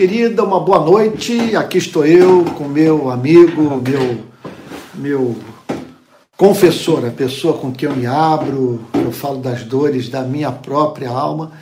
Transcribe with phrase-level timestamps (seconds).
[0.00, 1.54] querida, uma boa noite.
[1.54, 4.24] Aqui estou eu com meu amigo, meu,
[4.94, 5.36] meu
[6.38, 11.10] confessor, a pessoa com quem eu me abro, eu falo das dores da minha própria
[11.10, 11.52] alma,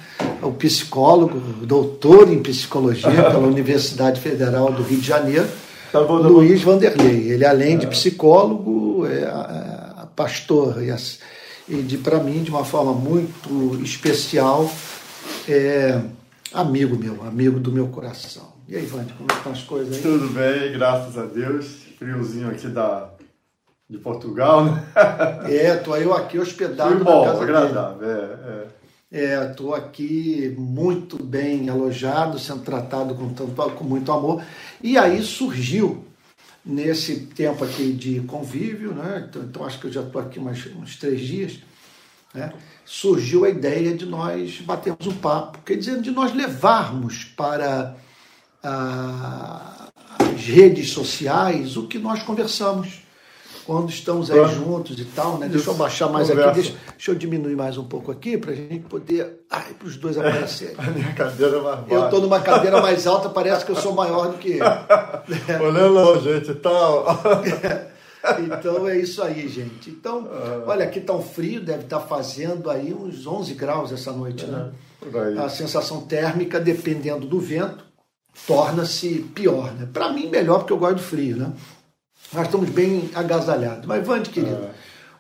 [0.40, 5.48] o psicólogo, doutor em psicologia pela Universidade Federal do Rio de Janeiro,
[5.91, 7.32] tá bom, tá Luiz Vanderlei.
[7.32, 10.95] Ele, além de psicólogo, é, é pastor e,
[11.68, 14.70] e de para mim, de uma forma muito especial,
[15.48, 15.98] é
[16.53, 18.53] amigo meu, amigo do meu coração.
[18.69, 20.03] E aí, Vande, como estão as coisas aí?
[20.03, 21.86] Tudo bem, graças a Deus.
[21.99, 23.11] Friozinho aqui da,
[23.89, 24.85] de Portugal, né?
[25.49, 28.79] É, tô eu aqui hospedado Foi bom, na casa agradável, é, é.
[29.11, 34.44] É, estou aqui muito bem alojado, sendo tratado com, tanto, com muito amor.
[34.83, 36.05] E aí surgiu,
[36.64, 39.27] nesse tempo aqui de convívio, né?
[39.27, 41.58] então, então acho que eu já estou aqui mais, uns três dias,
[42.34, 42.53] né?
[42.84, 47.97] surgiu a ideia de nós batermos um papo, quer dizer, de nós levarmos para
[48.62, 53.02] a, as redes sociais o que nós conversamos
[53.69, 55.47] quando estamos aí juntos e tal, né?
[55.47, 56.50] Deixa eu baixar mais Conversa.
[56.50, 59.45] aqui, deixa, deixa, eu diminuir mais um pouco aqui para a gente poder.
[59.50, 60.74] Ai, para os dois aparecerem.
[60.78, 61.95] a minha cadeira é mais baixa.
[61.95, 64.62] Eu estou numa cadeira mais alta, parece que eu sou maior do que ele.
[64.62, 67.05] Olha gente, tal.
[68.41, 69.91] Então é isso aí, gente.
[69.91, 70.64] Então, ah.
[70.66, 74.44] olha, aqui está um frio, deve estar tá fazendo aí uns 11 graus essa noite,
[74.47, 74.72] né?
[75.36, 77.84] É, a sensação térmica, dependendo do vento,
[78.46, 79.89] torna-se pior, né?
[79.92, 81.52] Para mim, melhor, porque eu gosto do frio, né?
[82.33, 83.86] Nós estamos bem agasalhados.
[83.86, 84.70] Mas, Vande, querido, é.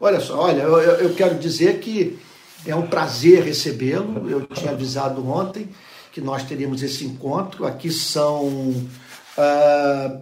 [0.00, 2.18] olha só, olha, eu, eu quero dizer que
[2.66, 4.28] é um prazer recebê-lo.
[4.28, 5.68] Eu tinha avisado ontem
[6.12, 7.64] que nós teríamos esse encontro.
[7.64, 8.74] Aqui são
[9.38, 10.20] uh,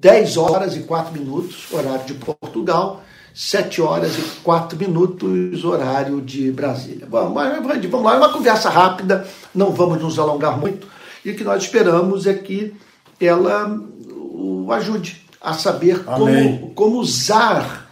[0.00, 3.02] 10 horas e 4 minutos, horário de Portugal,
[3.34, 7.06] 7 horas e 4 minutos, horário de Brasília.
[7.06, 10.86] Bom, mas, vamos lá, é uma conversa rápida, não vamos nos alongar muito.
[11.24, 12.74] E o que nós esperamos é que
[13.20, 17.88] ela o ajude a saber como, como usar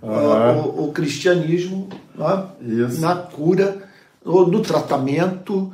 [0.00, 0.10] uhum.
[0.10, 3.88] uh, o, o, cristianismo uh, na cura,
[4.24, 5.72] ou no tratamento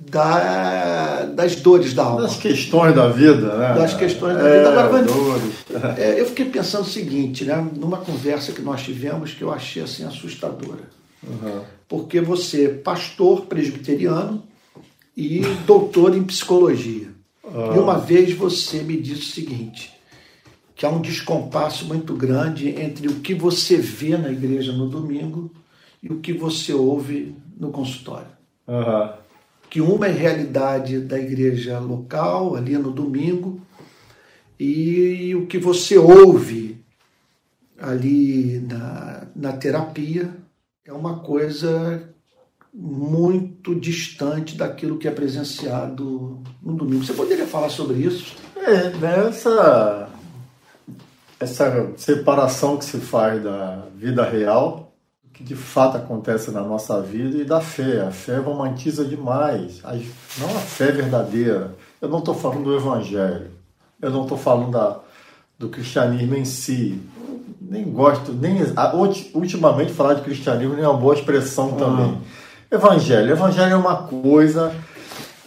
[0.00, 2.22] da, das dores da alma.
[2.22, 3.74] Das questões da vida, né?
[3.74, 4.80] Das questões da é, vida.
[4.80, 5.54] Agora, dores.
[5.98, 7.68] É, eu fiquei pensando o seguinte, né?
[7.76, 10.88] numa conversa que nós tivemos que eu achei assim assustadora.
[11.22, 11.60] Uhum.
[11.86, 14.42] Porque você, pastor presbiteriano
[15.14, 17.08] e doutor em psicologia.
[17.44, 17.76] Uhum.
[17.76, 19.92] E uma vez você me disse o seguinte:
[20.74, 25.50] que há um descompasso muito grande entre o que você vê na igreja no domingo
[26.02, 28.28] e o que você ouve no consultório.
[28.66, 29.20] Uhum.
[29.70, 33.60] Que uma é realidade da igreja local, ali no domingo,
[34.58, 36.84] e o que você ouve
[37.78, 40.36] ali na, na terapia
[40.84, 42.12] é uma coisa
[42.72, 47.04] muito distante daquilo que é presenciado no domingo.
[47.04, 48.36] Você poderia falar sobre isso?
[48.56, 50.10] É, nessa
[51.40, 54.89] essa separação que se faz da vida real,
[55.40, 58.02] que de fato acontece na nossa vida, e da fé.
[58.02, 59.80] A fé romantiza demais,
[60.38, 61.74] não a fé verdadeira.
[62.00, 63.50] Eu não estou falando do evangelho,
[64.02, 64.98] eu não estou falando da,
[65.58, 67.00] do cristianismo em si.
[67.60, 68.58] Nem gosto, nem
[69.32, 72.06] ultimamente falar de cristianismo nem é uma boa expressão também.
[72.06, 72.20] Uhum.
[72.70, 74.74] Evangelho, evangelho é uma coisa,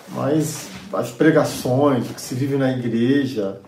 [0.10, 3.62] mas as pregações, o que se vive na igreja,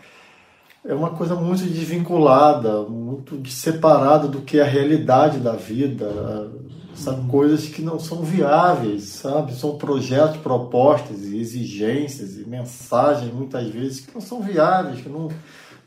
[0.88, 6.52] é uma coisa muito desvinculada, muito separada do que é a realidade da vida,
[6.94, 7.22] sabe?
[7.22, 7.28] Uhum.
[7.28, 9.56] Coisas que não são viáveis, sabe?
[9.56, 15.30] São projetos, propostas, exigências e mensagens, muitas vezes, que não são viáveis, que não,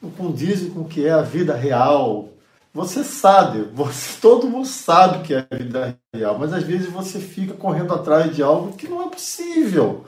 [0.02, 2.30] não condizem com o que é a vida real.
[2.74, 7.20] Você sabe, você, todo mundo sabe que é a vida real, mas às vezes você
[7.20, 10.04] fica correndo atrás de algo que não é possível,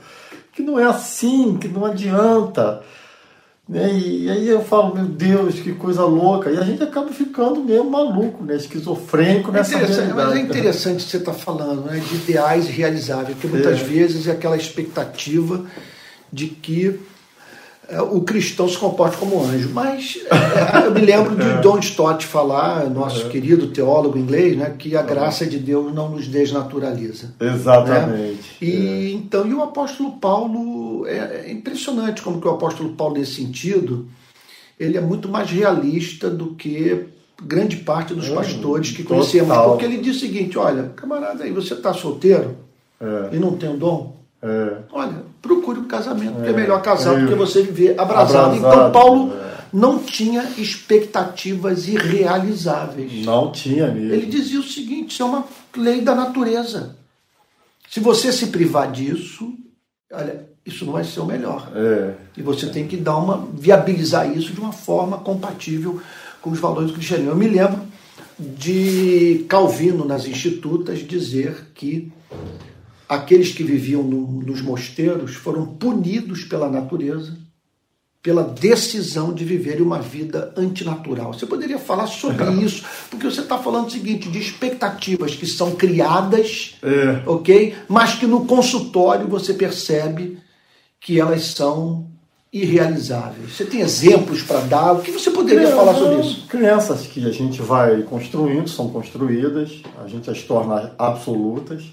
[0.52, 2.82] que não é assim, que não adianta.
[3.70, 3.96] Né?
[3.96, 6.50] E, aí eu falo, meu Deus, que coisa louca.
[6.50, 8.56] E a gente acaba ficando mesmo maluco, né?
[8.56, 10.12] esquizofrênico nessa é.
[10.12, 12.00] Mas é interessante o que você está falando, né?
[12.00, 13.84] de ideais realizáveis, porque muitas é.
[13.84, 15.64] vezes é aquela expectativa
[16.32, 16.94] de que é,
[17.98, 19.70] o cristão se comporte como anjo.
[19.72, 21.60] Mas é, eu me lembro de é.
[21.60, 23.28] Don Stott falar, nosso é.
[23.28, 27.34] querido teólogo inglês, né, que a graça de Deus não nos desnaturaliza.
[27.40, 28.10] Exatamente.
[28.12, 28.36] Né?
[28.60, 33.34] E então, e o apóstolo Paulo é, é impressionante como que o apóstolo Paulo nesse
[33.34, 34.08] sentido,
[34.78, 37.06] ele é muito mais realista do que
[37.42, 41.72] grande parte dos pastores que conhecemos, porque ele diz o seguinte, olha, camarada, aí você
[41.72, 42.56] está solteiro
[43.32, 44.78] e não tem o dom, é.
[44.90, 48.56] Olha, procure um casamento, porque é, é melhor casar do que você viver abrasado.
[48.56, 48.56] abrasado.
[48.56, 49.64] Então, Paulo é.
[49.72, 53.24] não tinha expectativas irrealizáveis.
[53.24, 54.14] Não tinha mesmo.
[54.14, 55.44] Ele dizia o seguinte: isso é uma
[55.76, 56.96] lei da natureza.
[57.90, 59.52] Se você se privar disso,
[60.10, 61.70] olha, isso não vai ser o melhor.
[61.74, 62.14] É.
[62.36, 66.00] E você tem que dar uma viabilizar isso de uma forma compatível
[66.40, 67.32] com os valores cristianismo.
[67.32, 67.80] Eu me lembro
[68.38, 72.10] de Calvino nas institutas dizer que
[73.10, 77.36] aqueles que viviam no, nos mosteiros foram punidos pela natureza
[78.22, 81.32] pela decisão de viver uma vida antinatural.
[81.32, 85.74] Você poderia falar sobre isso, porque você está falando o seguinte, de expectativas que são
[85.74, 87.22] criadas, é.
[87.26, 87.74] ok?
[87.88, 90.38] Mas que no consultório você percebe
[91.00, 92.10] que elas são
[92.52, 93.56] irrealizáveis.
[93.56, 94.92] Você tem exemplos para dar?
[94.92, 96.46] O que você poderia é, falar sobre isso?
[96.46, 101.84] Crenças que a gente vai construindo, são construídas, a gente as torna absolutas.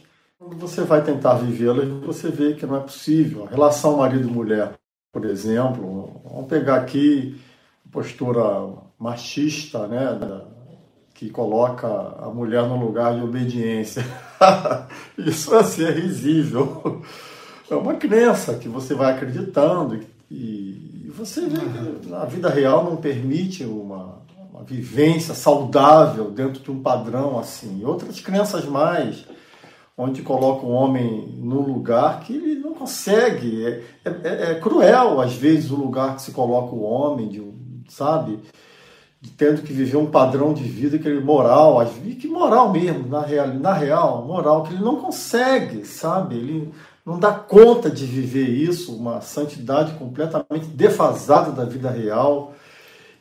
[0.48, 3.46] Quando você vai tentar vivê-las, você vê que não é possível.
[3.46, 4.74] A relação marido-mulher
[5.18, 7.42] por exemplo, vamos pegar aqui
[7.84, 8.42] a postura
[9.00, 10.16] machista, né,
[11.16, 14.06] que coloca a mulher no lugar de obediência.
[15.18, 17.02] Isso assim é risível.
[17.68, 20.00] É uma crença que você vai acreditando
[20.30, 24.22] e, você vê que na vida real não permite uma,
[24.54, 27.84] uma vivência saudável dentro de um padrão assim.
[27.84, 29.26] Outras crenças mais
[29.98, 33.66] onde coloca o homem num lugar que ele não consegue.
[33.66, 37.44] É, é, é, cruel, às vezes, o lugar que se coloca o homem, de,
[37.90, 38.40] sabe?
[39.36, 43.22] Tendo que viver um padrão de vida que ele moral, e que moral mesmo, na
[43.22, 46.36] real, na real, moral, que ele não consegue, sabe?
[46.36, 46.72] Ele
[47.04, 52.54] não dá conta de viver isso, uma santidade completamente defasada da vida real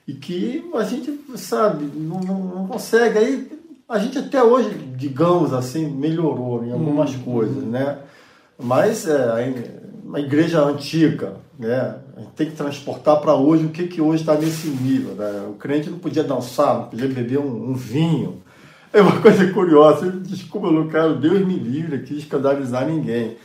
[0.07, 3.19] e que a gente, sabe, não, não, não consegue.
[3.19, 3.57] Aí
[3.89, 7.23] a gente até hoje, digamos assim, melhorou em algumas hum.
[7.23, 7.99] coisas, né?
[8.59, 9.65] Mas é,
[10.15, 11.97] a igreja antiga, né?
[12.17, 15.15] A gente tem que transportar para hoje o que, que hoje está nesse nível.
[15.15, 15.47] Né?
[15.51, 18.43] O crente não podia dançar, não podia beber um, um vinho.
[18.91, 23.37] É uma coisa curiosa, desculpa, eu não quero, Deus me livre aqui escandalizar ninguém.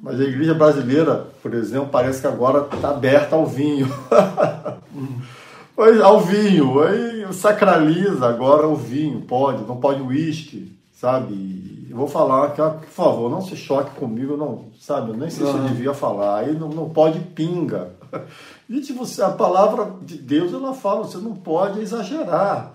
[0.00, 3.88] Mas a igreja brasileira, por exemplo, parece que agora está aberta ao vinho.
[5.74, 11.86] Pois, ao vinho, aí sacraliza agora o vinho, pode, não pode o uísque, sabe?
[11.90, 15.10] Eu vou falar que, por favor, não se choque comigo, não, sabe?
[15.10, 16.38] Eu nem sei se eu devia falar.
[16.38, 17.92] Aí não, não pode pinga.
[18.68, 22.74] Gente, você, a palavra de Deus, ela fala, você não pode exagerar.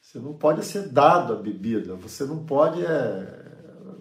[0.00, 1.94] Você não pode ser dado a bebida.
[1.96, 2.84] Você não pode.
[2.84, 3.44] É...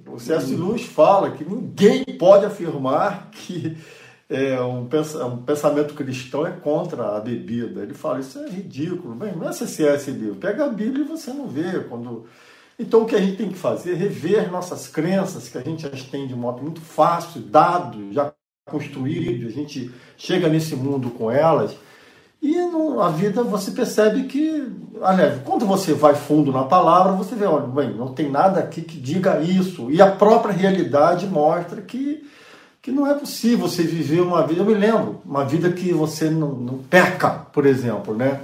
[0.08, 0.56] O C.S.
[0.56, 3.78] Lewis fala que ninguém pode afirmar que
[4.30, 7.82] é, um, um, pensamento cristão é contra a bebida.
[7.82, 9.16] Ele fala, isso é ridículo.
[9.16, 10.38] Bem, não é CCS Deus.
[10.38, 11.80] Pega a Bíblia e você não vê.
[11.90, 12.26] quando
[12.80, 15.86] Então o que a gente tem que fazer é rever nossas crenças, que a gente
[15.86, 18.34] as tem de modo muito fácil, dado, já
[18.66, 21.76] construído, a gente chega nesse mundo com elas.
[22.42, 24.70] E no, a vida você percebe que,
[25.02, 28.82] aliás, quando você vai fundo na palavra, você vê, olha, bem, não tem nada aqui
[28.82, 29.90] que diga isso.
[29.90, 32.22] E a própria realidade mostra que
[32.84, 34.60] que não é possível você viver uma vida.
[34.60, 38.42] Eu me lembro, uma vida que você não, não peca, por exemplo, né?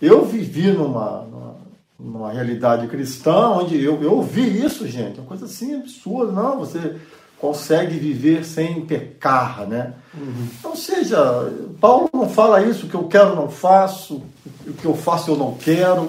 [0.00, 1.54] Eu vivi numa, numa,
[2.00, 6.32] numa, realidade cristã onde eu, eu ouvi isso, gente, uma coisa assim absurda.
[6.32, 6.96] Não, você
[7.38, 9.92] consegue viver sem pecar, né?
[10.14, 10.46] Uhum.
[10.64, 14.22] Ou seja, Paulo não fala isso, o que eu quero não faço,
[14.66, 16.06] o que eu faço eu não quero.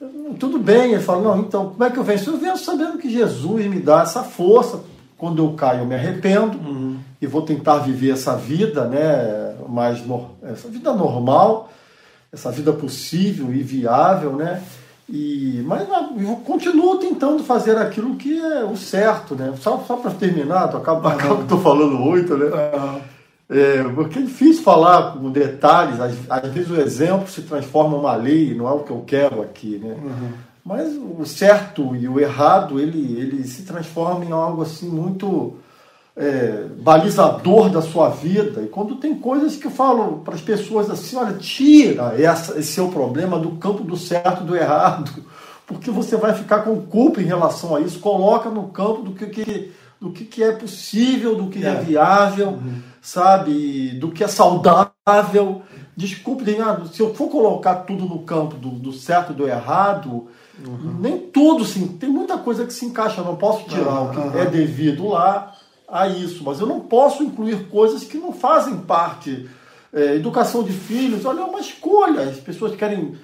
[0.00, 0.34] Uhum.
[0.34, 2.30] Tudo bem, ele fala, não, então como é que eu venço?
[2.30, 4.80] Eu venço sabendo que Jesus me dá essa força
[5.24, 6.98] quando eu caio, eu me arrependo uhum.
[7.18, 10.04] e vou tentar viver essa vida, né, mais
[10.42, 11.72] essa vida normal,
[12.30, 14.62] essa vida possível e viável, né?
[15.08, 19.54] E, mas eu continuo tentando fazer aquilo que é o certo, né?
[19.62, 22.50] Só, só para terminar, tô, acabo, acabo estou falando muito, né?
[23.48, 28.14] É, porque é difícil falar com detalhes, às, às, vezes o exemplo se transforma uma
[28.14, 29.94] lei, não é o que eu quero aqui, né?
[29.94, 30.32] Uhum.
[30.64, 35.58] Mas o certo e o errado, ele, ele se transforma em algo assim muito
[36.16, 38.62] é, balizador da sua vida.
[38.62, 42.72] E quando tem coisas que eu falo para as pessoas assim, olha, tira essa, esse
[42.72, 45.24] seu problema do campo do certo e do errado,
[45.66, 48.00] porque você vai ficar com culpa em relação a isso.
[48.00, 51.74] Coloca no campo do que, que do que, que é possível, do que é, é
[51.76, 52.82] viável, uhum.
[53.00, 53.90] sabe?
[53.98, 55.62] Do que é saudável.
[55.96, 56.44] Desculpe,
[56.92, 60.28] se eu for colocar tudo no campo do, do certo e do errado,
[60.66, 60.96] Uhum.
[61.00, 61.88] Nem tudo, sim.
[61.88, 63.20] Tem muita coisa que se encaixa.
[63.20, 64.28] Eu não posso tirar uhum.
[64.28, 65.54] o que é devido lá
[65.88, 69.48] a isso, mas eu não posso incluir coisas que não fazem parte.
[69.92, 72.22] É, educação de filhos, olha, é uma escolha.
[72.22, 73.16] As pessoas querem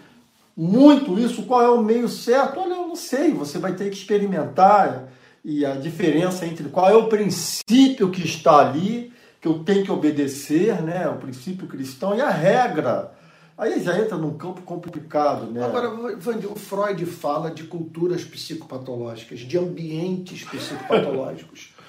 [0.56, 1.42] muito isso.
[1.42, 2.60] Qual é o meio certo?
[2.60, 3.32] Olha, eu não sei.
[3.32, 5.08] Você vai ter que experimentar
[5.44, 9.10] e a diferença entre qual é o princípio que está ali
[9.40, 11.08] que eu tenho que obedecer, né?
[11.08, 13.12] O princípio cristão e a regra
[13.60, 15.62] Aí já entra num campo complicado, né?
[15.62, 21.74] Agora, Vandi, o Freud fala de culturas psicopatológicas, de ambientes psicopatológicos.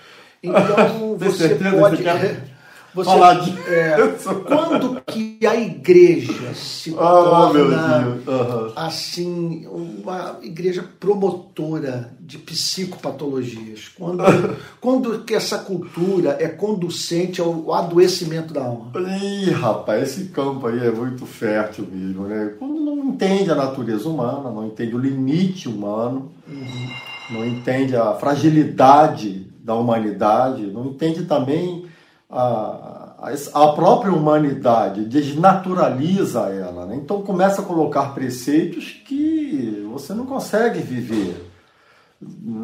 [0.44, 2.04] Então, você pode...
[2.94, 3.96] você, falar de é,
[4.46, 8.72] quando que a igreja se ah, torna uhum.
[8.76, 13.90] assim uma igreja promotora de psicopatologias?
[13.98, 14.24] Quando
[14.82, 18.92] quando que essa cultura é conducente ao adoecimento da alma?
[19.22, 22.54] Ih, rapaz esse campo aí é muito fértil mesmo né?
[22.60, 26.90] Quando não entende a natureza humana não entende o limite humano uhum.
[27.30, 31.90] não entende a fragilidade da humanidade não entende também
[32.32, 36.86] a, a própria humanidade, desnaturaliza ela.
[36.86, 36.96] Né?
[36.96, 41.50] Então começa a colocar preceitos que você não consegue viver.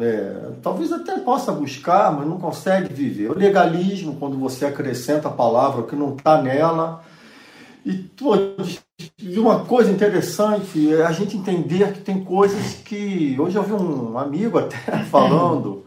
[0.00, 3.30] É, talvez até possa buscar, mas não consegue viver.
[3.30, 7.02] O legalismo, quando você acrescenta a palavra que não está nela.
[7.84, 13.36] E uma coisa interessante é a gente entender que tem coisas que.
[13.38, 14.76] Hoje eu vi um amigo até
[15.10, 15.84] falando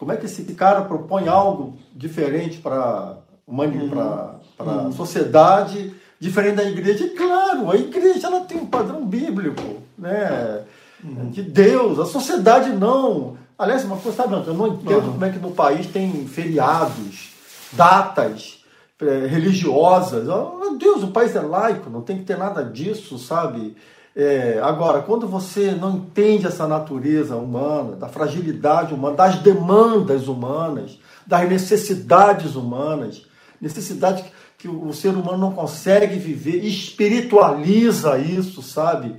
[0.00, 4.00] como é que esse cara propõe algo diferente para uhum.
[4.00, 4.92] a uhum.
[4.92, 7.04] sociedade, diferente da igreja?
[7.04, 9.62] E claro, a igreja ela tem um padrão bíblico,
[9.98, 10.62] né?
[11.04, 11.28] Uhum.
[11.28, 13.36] De Deus, a sociedade não.
[13.58, 15.12] Aliás, uma coisa, sabe, eu não entendo uhum.
[15.12, 17.34] como é que no país tem feriados,
[17.70, 18.64] datas
[19.02, 20.26] é, religiosas.
[20.30, 23.76] Oh, meu Deus, o país é laico, não tem que ter nada disso, sabe?
[24.14, 30.98] É, agora, quando você não entende essa natureza humana, da fragilidade humana, das demandas humanas,
[31.26, 33.26] das necessidades humanas,
[33.60, 34.24] necessidade
[34.58, 39.16] que o ser humano não consegue viver, espiritualiza isso, sabe?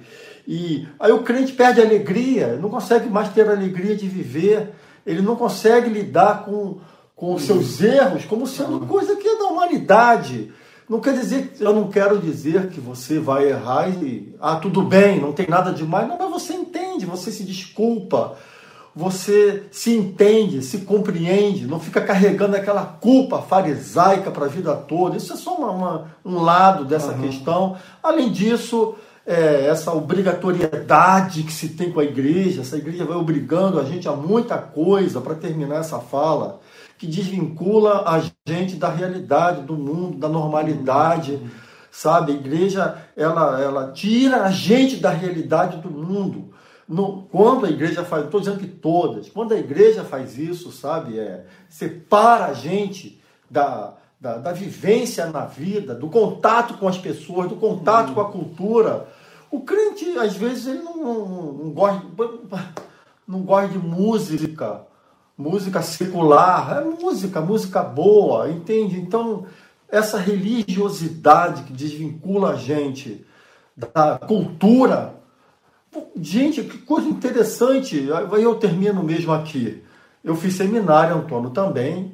[0.48, 4.72] E aí o crente perde a alegria, não consegue mais ter a alegria de viver,
[5.06, 6.80] ele não consegue lidar com,
[7.16, 10.52] com os seus erros como sendo coisa que é da humanidade.
[10.92, 15.22] Não quer dizer, eu não quero dizer que você vai errar e, ah, tudo bem,
[15.22, 16.06] não tem nada demais.
[16.06, 18.36] Não, mas você entende, você se desculpa,
[18.94, 25.16] você se entende, se compreende, não fica carregando aquela culpa farisaica para a vida toda.
[25.16, 27.22] Isso é só uma, uma, um lado dessa uhum.
[27.22, 27.78] questão.
[28.04, 28.94] Além disso,
[29.26, 34.10] é, essa obrigatoriedade que se tem com a igreja, essa igreja vai obrigando a gente
[34.10, 36.60] a muita coisa para terminar essa fala
[37.02, 41.42] que desvincula a gente da realidade do mundo, da normalidade,
[41.90, 42.32] sabe?
[42.32, 46.54] A igreja, ela, ela tira a gente da realidade do mundo.
[46.88, 51.18] No, quando a igreja faz, estou dizendo que todas, quando a igreja faz isso, sabe,
[51.18, 57.50] é, separa a gente da, da, da vivência na vida, do contato com as pessoas,
[57.50, 59.08] do contato com a cultura.
[59.50, 62.06] O crente, às vezes, ele não, não, não, gosta,
[63.28, 64.86] não gosta de música,
[65.42, 69.00] música secular, é música, música boa, entende?
[69.00, 69.46] Então,
[69.90, 73.26] essa religiosidade que desvincula a gente
[73.76, 75.16] da cultura,
[76.16, 78.08] gente, que coisa interessante.
[78.32, 79.84] Aí eu termino mesmo aqui.
[80.24, 82.14] Eu fiz seminário, Antônio, também.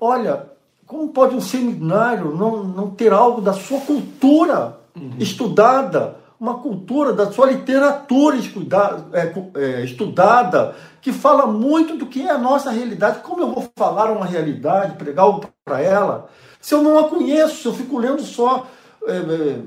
[0.00, 0.46] Olha,
[0.86, 5.12] como pode um seminário não, não ter algo da sua cultura uhum.
[5.18, 6.16] estudada?
[6.40, 8.36] Uma cultura da sua literatura
[9.12, 13.20] é, é, estudada, que fala muito do que é a nossa realidade.
[13.20, 16.28] Como eu vou falar uma realidade, pregar algo para ela,
[16.60, 18.66] se eu não a conheço, se eu fico lendo só.
[19.06, 19.58] É,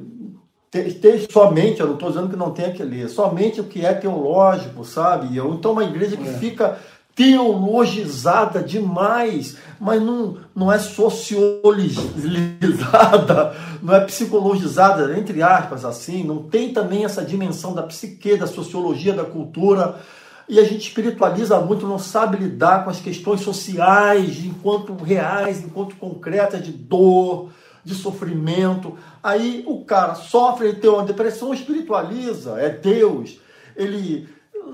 [0.71, 3.93] ter, somente, eu não estou dizendo que não tenha que ler, somente o que é
[3.93, 5.37] teológico, sabe?
[5.37, 6.33] Ou então uma igreja que é.
[6.33, 6.79] fica
[7.15, 16.73] teologizada demais, mas não, não é sociologizada, não é psicologizada, entre aspas, assim, não tem
[16.73, 19.99] também essa dimensão da psique, da sociologia, da cultura,
[20.47, 25.95] e a gente espiritualiza muito, não sabe lidar com as questões sociais, enquanto reais, enquanto
[25.95, 27.51] concretas, de dor,
[27.83, 28.97] de sofrimento.
[29.23, 33.39] Aí o cara sofre, ele tem uma depressão, espiritualiza, é Deus.
[33.75, 34.27] Ele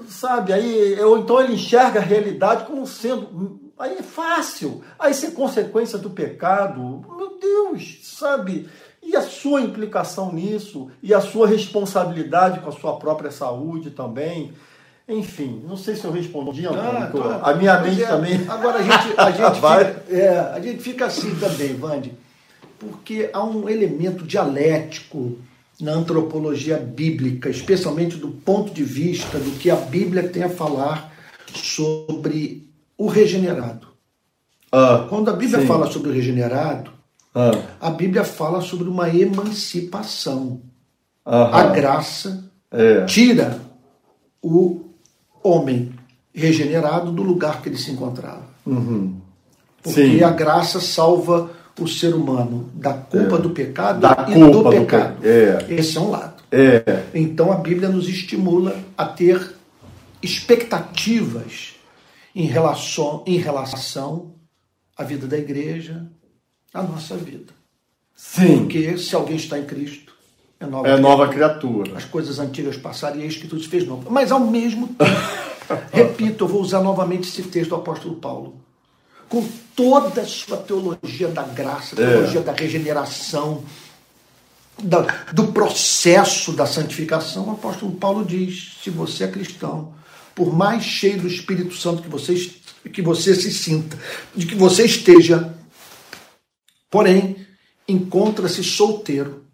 [0.08, 0.54] sabe?
[0.54, 3.60] Aí, ou então ele enxerga a realidade como sendo.
[3.78, 4.84] Aí é fácil.
[4.98, 7.06] Aí ser consequência do pecado.
[7.16, 8.70] Meu Deus, sabe?
[9.02, 14.54] E a sua implicação nisso, e a sua responsabilidade com a sua própria saúde também.
[15.08, 17.32] Enfim, não sei se eu respondi, Antônio.
[17.42, 18.46] Ah, a minha mente é, também.
[18.50, 22.14] Agora a gente, a, gente fica, é, a gente fica assim também, Vande,
[22.78, 25.38] porque há um elemento dialético
[25.80, 31.14] na antropologia bíblica, especialmente do ponto de vista do que a Bíblia tem a falar
[31.54, 32.68] sobre
[32.98, 33.88] o regenerado.
[34.72, 35.68] Ah, Quando a Bíblia sim.
[35.68, 36.92] fala sobre o regenerado,
[37.34, 37.52] ah.
[37.80, 40.62] a Bíblia fala sobre uma emancipação.
[41.24, 43.04] A graça é.
[43.04, 43.60] tira
[44.42, 44.86] o
[45.44, 45.94] homem
[46.34, 48.46] regenerado do lugar que ele se encontrava.
[48.66, 49.16] Uhum.
[49.84, 50.24] Porque sim.
[50.24, 53.40] a graça salva o ser humano da culpa é.
[53.40, 55.20] do pecado da e culpa do pecado.
[55.20, 55.66] Do é.
[55.70, 56.44] Esse é um lado.
[56.52, 57.04] É.
[57.14, 59.56] Então a Bíblia nos estimula a ter
[60.22, 61.76] expectativas
[62.34, 64.34] em relação, em relação
[64.96, 66.06] à vida da igreja,
[66.74, 67.54] a nossa vida.
[68.16, 68.60] Sim.
[68.60, 70.14] Porque se alguém está em Cristo,
[70.60, 71.10] é nova, é criatura.
[71.10, 71.98] nova criatura.
[71.98, 74.10] As coisas antigas passaram e eis que tudo se fez novo.
[74.10, 75.12] Mas ao mesmo tempo,
[75.94, 78.67] repito, eu vou usar novamente esse texto do apóstolo Paulo.
[79.30, 82.44] Com toda a sua teologia da graça, teologia é.
[82.44, 83.64] da regeneração,
[84.82, 85.02] da,
[85.34, 89.94] do processo da santificação, o apóstolo Paulo diz: se você é cristão,
[90.36, 92.36] por mais cheio do Espírito Santo que você,
[92.94, 93.98] que você se sinta,
[94.36, 95.54] de que você esteja,
[96.90, 97.48] porém,
[97.88, 99.46] encontra-se solteiro.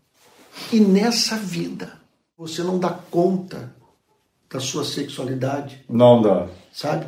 [0.71, 1.99] E nessa vida,
[2.37, 3.73] você não dá conta
[4.51, 5.83] da sua sexualidade.
[5.89, 6.47] Não dá.
[6.71, 7.07] Sabe?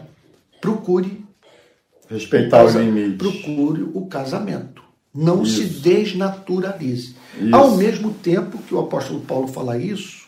[0.60, 1.25] Procure.
[2.10, 3.18] Respeitar os limites.
[3.18, 4.84] Procure o casamento.
[5.14, 5.58] Não isso.
[5.58, 7.16] se desnaturalize.
[7.40, 7.56] Isso.
[7.56, 10.26] Ao mesmo tempo que o apóstolo Paulo fala isso,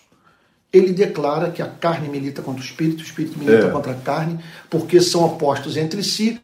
[0.72, 3.70] ele declara que a carne milita contra o espírito, o espírito milita é.
[3.70, 6.40] contra a carne, porque são opostos entre si,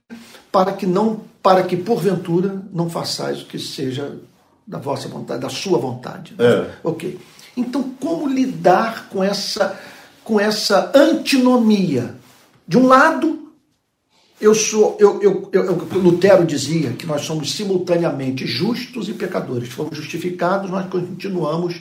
[0.51, 4.17] para que não, para que porventura não façais o que seja
[4.65, 6.35] da vossa vontade, da sua vontade.
[6.39, 6.69] É.
[6.83, 7.19] Ok.
[7.55, 9.79] Então, como lidar com essa,
[10.23, 12.15] com essa antinomia?
[12.67, 13.42] De um lado,
[14.41, 19.69] eu sou, eu, eu, eu, Lutero dizia que nós somos simultaneamente justos e pecadores.
[19.69, 21.79] Fomos justificados, nós continuamos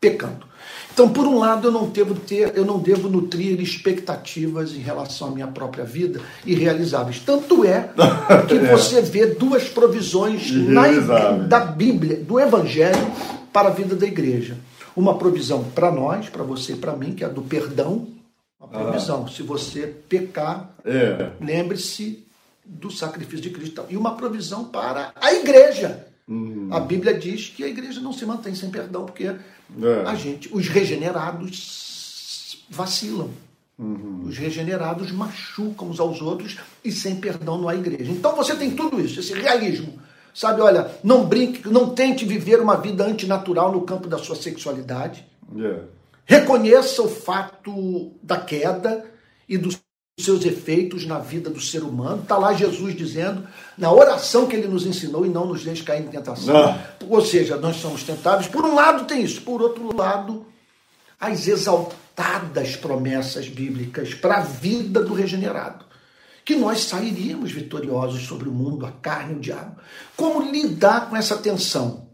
[0.00, 0.46] pecando.
[0.92, 5.28] Então, por um lado, eu não devo ter, eu não devo nutrir expectativas em relação
[5.28, 7.18] à minha própria vida irrealizáveis.
[7.18, 7.90] Tanto é
[8.46, 8.70] que é.
[8.70, 10.86] você vê duas provisões na,
[11.48, 13.10] da Bíblia, do Evangelho,
[13.52, 14.56] para a vida da igreja.
[14.94, 18.06] Uma provisão para nós, para você e para mim, que é a do perdão.
[18.70, 19.24] Uma provisão.
[19.26, 19.30] Ah.
[19.30, 21.30] Se você pecar, é.
[21.40, 22.24] lembre-se
[22.64, 23.84] do sacrifício de Cristo.
[23.88, 26.06] E uma provisão para a igreja.
[26.26, 26.68] Uhum.
[26.70, 29.24] A Bíblia diz que a igreja não se mantém sem perdão, porque
[29.82, 30.04] é.
[30.06, 33.30] A gente, os regenerados vacilam.
[33.78, 34.22] Uhum.
[34.26, 38.10] Os regenerados machucam uns aos outros e sem perdão não há igreja.
[38.10, 39.98] Então você tem tudo isso, esse realismo.
[40.32, 45.24] Sabe, olha, não brinque, não tente viver uma vida antinatural no campo da sua sexualidade.
[45.54, 45.84] Yeah.
[46.24, 49.04] Reconheça o fato da queda
[49.48, 49.70] e do
[50.18, 52.22] seus efeitos na vida do ser humano.
[52.22, 56.04] Está lá Jesus dizendo, na oração que ele nos ensinou, e não nos deixe cair
[56.04, 56.56] em tentação.
[56.56, 56.78] Ah.
[57.08, 58.46] Ou seja, nós somos tentáveis.
[58.46, 60.46] Por um lado tem isso, por outro lado,
[61.18, 65.84] as exaltadas promessas bíblicas para a vida do regenerado.
[66.44, 69.80] Que nós sairíamos vitoriosos sobre o mundo, a carne e o diabo.
[70.16, 72.08] Como lidar com essa tensão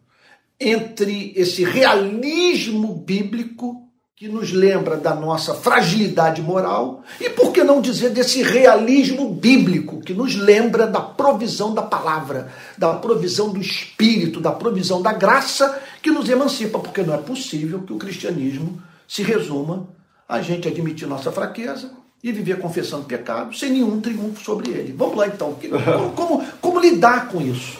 [0.59, 3.80] entre esse realismo bíblico
[4.20, 9.98] que nos lembra da nossa fragilidade moral e, por que não dizer, desse realismo bíblico
[10.00, 15.80] que nos lembra da provisão da palavra, da provisão do Espírito, da provisão da graça
[16.02, 19.88] que nos emancipa, porque não é possível que o cristianismo se resuma
[20.28, 21.90] a gente admitir nossa fraqueza
[22.22, 24.92] e viver confessando pecado sem nenhum triunfo sobre ele.
[24.92, 27.78] Vamos lá então, como, como, como lidar com isso?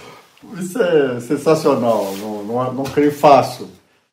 [0.59, 3.69] Isso é sensacional, não, não, não creio fácil,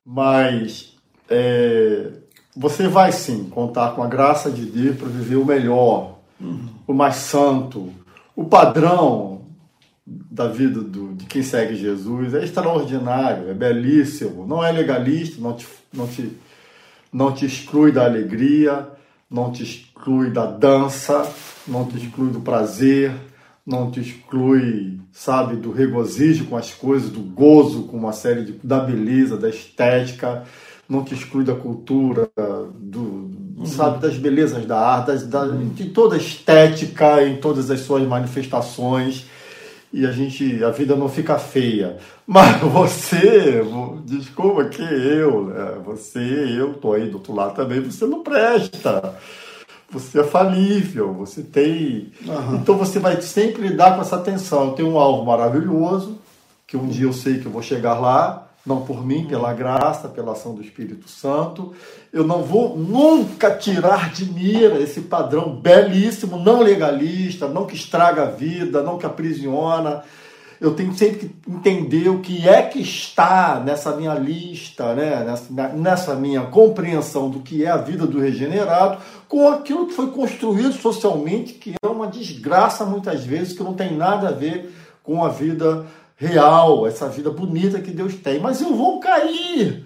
[0.06, 0.94] mas
[1.30, 2.17] é,
[2.58, 6.68] você vai sim contar com a graça de Deus para viver o melhor, uhum.
[6.88, 7.94] o mais santo.
[8.36, 9.42] O padrão
[10.06, 15.54] da vida do, de quem segue Jesus é extraordinário, é belíssimo, não é legalista, não
[15.54, 16.32] te, não te,
[17.14, 18.88] não te exclui da alegria,
[19.30, 21.30] não te exclui da dança,
[21.68, 23.14] não te exclui do prazer,
[23.66, 28.54] não te exclui, sabe, do regozijo com as coisas, do gozo com uma série de,
[28.64, 30.44] da beleza, da estética
[30.90, 32.30] não te exclui da cultura,
[32.76, 33.66] do, uhum.
[33.66, 35.70] sabe, das belezas da arte, das, da, uhum.
[35.70, 39.26] de toda a estética em todas as suas manifestações
[39.92, 41.98] e a gente a vida não fica feia
[42.28, 43.62] mas você
[44.06, 45.78] desculpa que eu né?
[45.84, 46.20] você
[46.60, 49.16] eu tô aí do outro lado também você não presta
[49.90, 52.56] você é falível você tem uhum.
[52.56, 56.20] então você vai sempre lidar com essa tensão eu tenho um alvo maravilhoso
[56.66, 60.10] que um dia eu sei que eu vou chegar lá não por mim, pela graça,
[60.10, 61.74] pela ação do Espírito Santo.
[62.12, 68.24] Eu não vou nunca tirar de mira esse padrão belíssimo, não legalista, não que estraga
[68.24, 70.04] a vida, não que aprisiona.
[70.60, 75.24] Eu tenho sempre que entender o que é que está nessa minha lista, né?
[75.24, 78.98] nessa, nessa minha compreensão do que é a vida do regenerado,
[79.30, 83.96] com aquilo que foi construído socialmente, que é uma desgraça muitas vezes, que não tem
[83.96, 85.86] nada a ver com a vida
[86.18, 88.40] real, essa vida bonita que Deus tem.
[88.40, 89.86] Mas eu vou cair,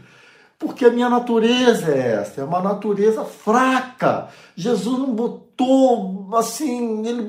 [0.57, 4.29] porque a minha natureza é essa, é uma natureza fraca.
[4.55, 7.27] Jesus não botou assim, ele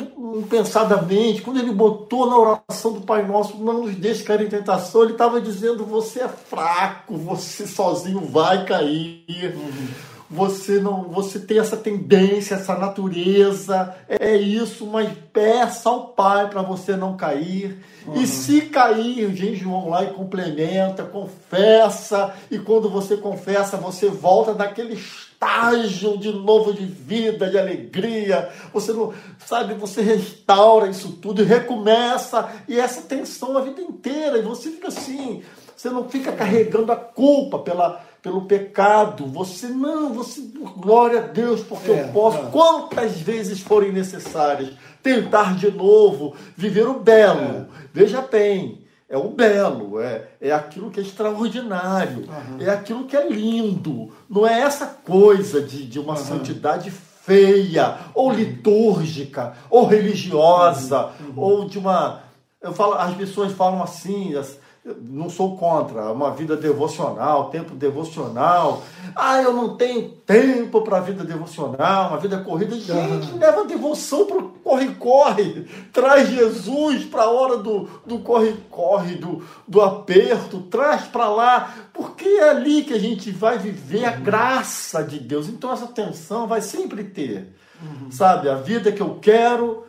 [0.49, 5.03] pensadamente, quando ele botou na oração do Pai Nosso, não nos deixe cair em tentação,
[5.03, 9.25] ele estava dizendo: você é fraco, você sozinho vai cair.
[9.29, 10.12] Uhum.
[10.33, 16.62] Você não, você tem essa tendência, essa natureza, é isso, mas peça ao Pai para
[16.62, 17.85] você não cair.
[18.07, 18.14] Uhum.
[18.14, 24.95] E se cair, João lá e complementa, confessa, e quando você confessa, você volta naquele
[24.95, 28.49] estágio de novo de vida, de alegria.
[28.73, 29.12] Você não,
[29.47, 34.71] sabe, você restaura isso tudo e recomeça, e essa tensão a vida inteira, e você
[34.71, 35.42] fica assim,
[35.77, 39.27] você não fica carregando a culpa pela pelo pecado.
[39.27, 40.41] Você não, você,
[40.77, 44.71] glória a Deus, porque é, eu posso, quantas vezes forem necessárias,
[45.03, 47.41] tentar de novo viver o belo.
[47.41, 47.67] É.
[47.93, 52.61] Veja bem, é o belo, é, é aquilo que é extraordinário, uhum.
[52.61, 54.11] é aquilo que é lindo.
[54.31, 56.25] Não é essa coisa de, de uma uhum.
[56.25, 58.35] santidade feia, ou uhum.
[58.35, 61.27] litúrgica, ou religiosa, uhum.
[61.27, 61.33] Uhum.
[61.37, 62.23] ou de uma.
[62.63, 64.35] Eu falo, as pessoas falam assim,
[64.85, 68.83] não sou contra uma vida devocional, tempo devocional.
[69.14, 72.75] Ah, eu não tenho tempo para a vida devocional, uma vida corrida.
[72.75, 75.68] Gente, leva devoção para o corre-corre.
[75.92, 80.62] Traz Jesus para a hora do corre-corre, do, do, do aperto.
[80.62, 85.49] Traz para lá, porque é ali que a gente vai viver a graça de Deus.
[85.49, 87.55] Então, essa tensão vai sempre ter.
[87.81, 88.11] Uhum.
[88.11, 89.82] Sabe, a vida que eu quero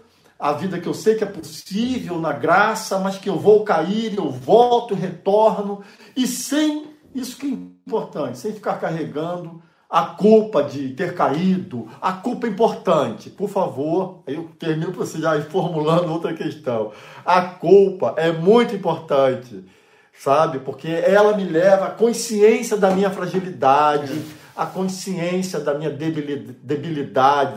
[0.44, 4.18] a vida que eu sei que é possível na graça, mas que eu vou cair,
[4.18, 5.82] eu volto, retorno,
[6.18, 6.84] e sem
[7.16, 12.50] isso que é importante, sem ficar carregando a culpa de ter caído, a culpa é
[12.50, 13.30] importante.
[13.30, 16.92] Por favor, eu termino para você já formulando outra questão.
[17.24, 19.64] A culpa é muito importante,
[20.12, 20.60] sabe?
[20.60, 24.12] Porque ela me leva à consciência da minha fragilidade
[24.56, 27.56] a consciência da minha debilidade,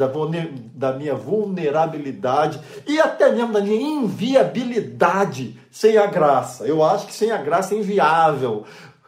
[0.75, 6.65] da, minha vulnerabilidade e até mesmo da minha inviabilidade sem a graça.
[6.65, 8.65] Eu acho que sem a graça é inviável.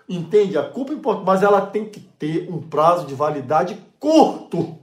[0.09, 0.59] Entende?
[0.59, 4.77] A culpa é importante, mas ela tem que ter um prazo de validade curto.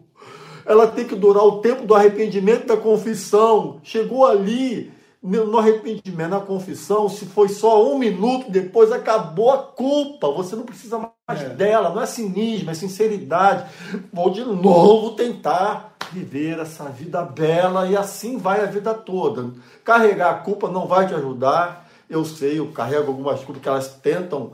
[0.65, 3.79] Ela tem que durar o tempo do arrependimento da confissão.
[3.83, 4.91] Chegou ali,
[5.25, 10.31] no arrependimento, na confissão, se foi só um minuto depois, acabou a culpa.
[10.31, 11.49] Você não precisa mais é.
[11.49, 11.89] dela.
[11.89, 13.65] Não é cinismo, é sinceridade.
[14.13, 19.51] Vou de novo tentar viver essa vida bela e assim vai a vida toda.
[19.83, 21.89] Carregar a culpa não vai te ajudar.
[22.07, 24.51] Eu sei, eu carrego algumas culpas que elas tentam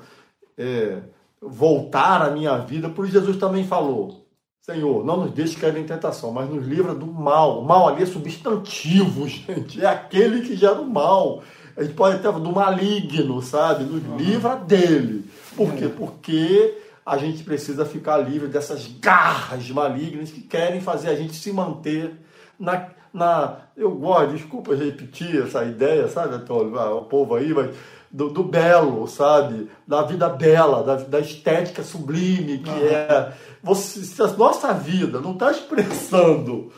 [0.58, 1.00] é,
[1.42, 2.88] voltar à minha vida.
[2.88, 4.21] Por isso Jesus também falou:
[4.62, 7.62] Senhor, não nos deixe cair em tentação, mas nos livra do mal.
[7.62, 9.84] O mal ali é substantivo, gente.
[9.84, 11.42] É aquele que gera o mal.
[11.76, 13.86] A gente pode até do maligno, sabe?
[13.86, 14.18] Nos uhum.
[14.18, 15.26] livra dele.
[15.56, 15.86] Por quê?
[15.86, 15.88] É.
[15.88, 21.52] Porque a gente precisa ficar livre dessas garras malignas que querem fazer a gente se
[21.52, 22.14] manter
[22.60, 22.88] na.
[23.14, 26.78] Na eu gosto, desculpa repetir essa ideia, sabe, Antônio?
[26.78, 27.76] Ah, o povo aí, mas
[28.12, 29.70] do, do, belo, sabe?
[29.88, 32.88] Da vida bela, da, da estética sublime, que uhum.
[32.88, 33.34] é.
[33.64, 36.72] Você, se a nossa vida não está expressando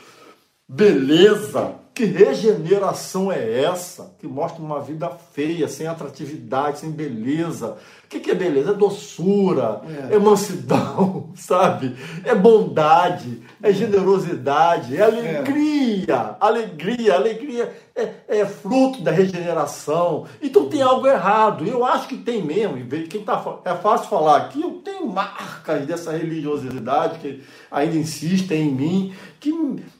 [0.68, 7.76] beleza, que regeneração é essa que mostra uma vida feia, sem atratividade, sem beleza?
[8.04, 8.72] O que, que é beleza?
[8.72, 9.80] É doçura,
[10.10, 10.16] é.
[10.16, 11.94] é mansidão, sabe?
[12.24, 16.14] É bondade, é generosidade, é alegria.
[16.14, 16.36] É.
[16.40, 20.26] Alegria, alegria é, é, fruto da regeneração.
[20.42, 21.64] Então tem algo errado.
[21.64, 22.76] Eu acho que tem mesmo.
[23.08, 28.74] Quem tá, é fácil falar aqui, eu tenho marcas dessa religiosidade que ainda insistem em
[28.74, 29.52] mim, que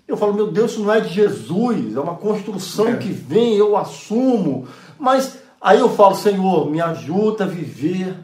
[0.07, 2.97] eu falo, meu Deus, isso não é de Jesus, é uma construção é.
[2.97, 4.69] que vem, eu assumo.
[4.99, 8.15] Mas aí eu falo, Senhor, me ajuda a viver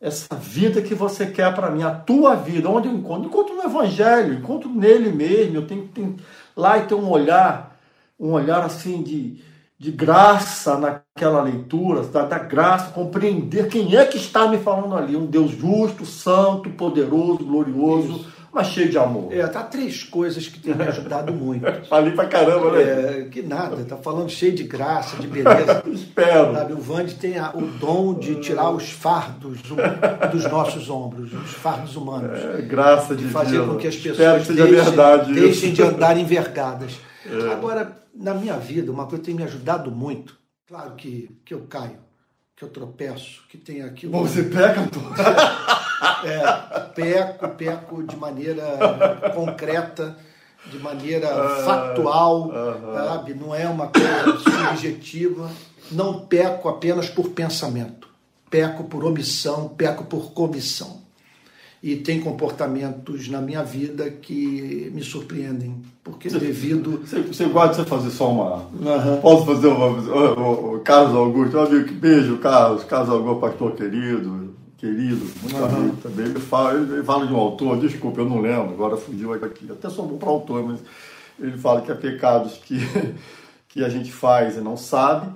[0.00, 3.28] essa vida que você quer para mim, a tua vida, onde eu encontro?
[3.28, 5.56] Encontro no Evangelho, encontro nele mesmo.
[5.56, 6.16] Eu tenho que
[6.56, 7.78] lá e ter um olhar,
[8.18, 9.40] um olhar assim de,
[9.78, 15.14] de graça naquela leitura, da, da, graça, compreender quem é que está me falando ali.
[15.14, 18.08] Um Deus justo, santo, poderoso, glorioso.
[18.08, 19.32] Isso mas cheio de amor.
[19.32, 21.64] É, tá três coisas que tem me ajudado muito.
[21.88, 22.82] Falei pra caramba, né?
[22.82, 25.82] É, que nada, tá falando cheio de graça, de beleza.
[25.86, 26.54] Espero.
[26.54, 29.60] Sabe, o Vande tem a, o dom de tirar os fardos
[30.32, 32.38] dos nossos ombros, os fardos humanos.
[32.38, 33.68] É, graça de, de fazer Deus.
[33.68, 36.98] com que as pessoas que deixem, verdade deixem de andar envergadas.
[37.22, 37.52] É.
[37.52, 40.36] Agora, na minha vida, uma coisa que tem me ajudado muito,
[40.66, 41.98] claro que, que eu caio,
[42.60, 44.12] que eu tropeço, que tem aquilo.
[44.12, 45.10] Bom, você peca, Antônio?
[46.24, 48.62] É, peco, peco de maneira
[49.34, 50.16] concreta,
[50.66, 52.50] de maneira ah, factual,
[52.94, 53.34] sabe?
[53.34, 55.50] Não é uma coisa subjetiva.
[55.90, 58.08] Não peco apenas por pensamento.
[58.48, 60.99] Peco por omissão, peco por comissão.
[61.82, 65.80] E tem comportamentos na minha vida que me surpreendem.
[66.04, 67.00] Porque você, devido.
[67.06, 68.56] Você, você gosta de fazer só uma.
[68.56, 69.20] Uhum.
[69.22, 69.86] Posso fazer uma.
[69.86, 75.64] O, Carlos Augusto, meu amigo, beijo, Carlos, Carlos Augusto, pastor querido querido, muito uhum.
[75.66, 79.34] amigo também, ele fala, ele fala de um autor, desculpa, eu não lembro, agora fugiu
[79.34, 80.80] aqui, até sou bom para autor, mas
[81.38, 82.78] ele fala que há pecados que,
[83.68, 85.30] que a gente faz e não sabe,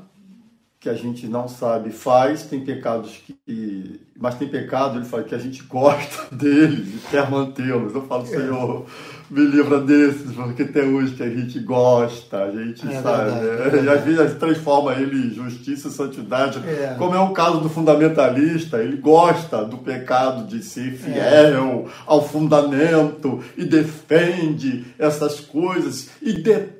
[0.84, 4.02] que a gente não sabe faz, tem pecados que.
[4.20, 7.94] Mas tem pecado, ele fala que a gente gosta deles e quer mantê-los.
[7.94, 8.84] Eu falo, Senhor,
[9.30, 13.30] me livra desses, porque até hoje que a gente gosta, a gente é sabe.
[13.30, 13.82] Verdade, é.
[13.84, 16.94] E às vezes transforma ele em justiça e santidade, é.
[16.98, 21.90] como é o caso do fundamentalista, ele gosta do pecado de ser fiel é.
[22.06, 26.34] ao fundamento e defende essas coisas e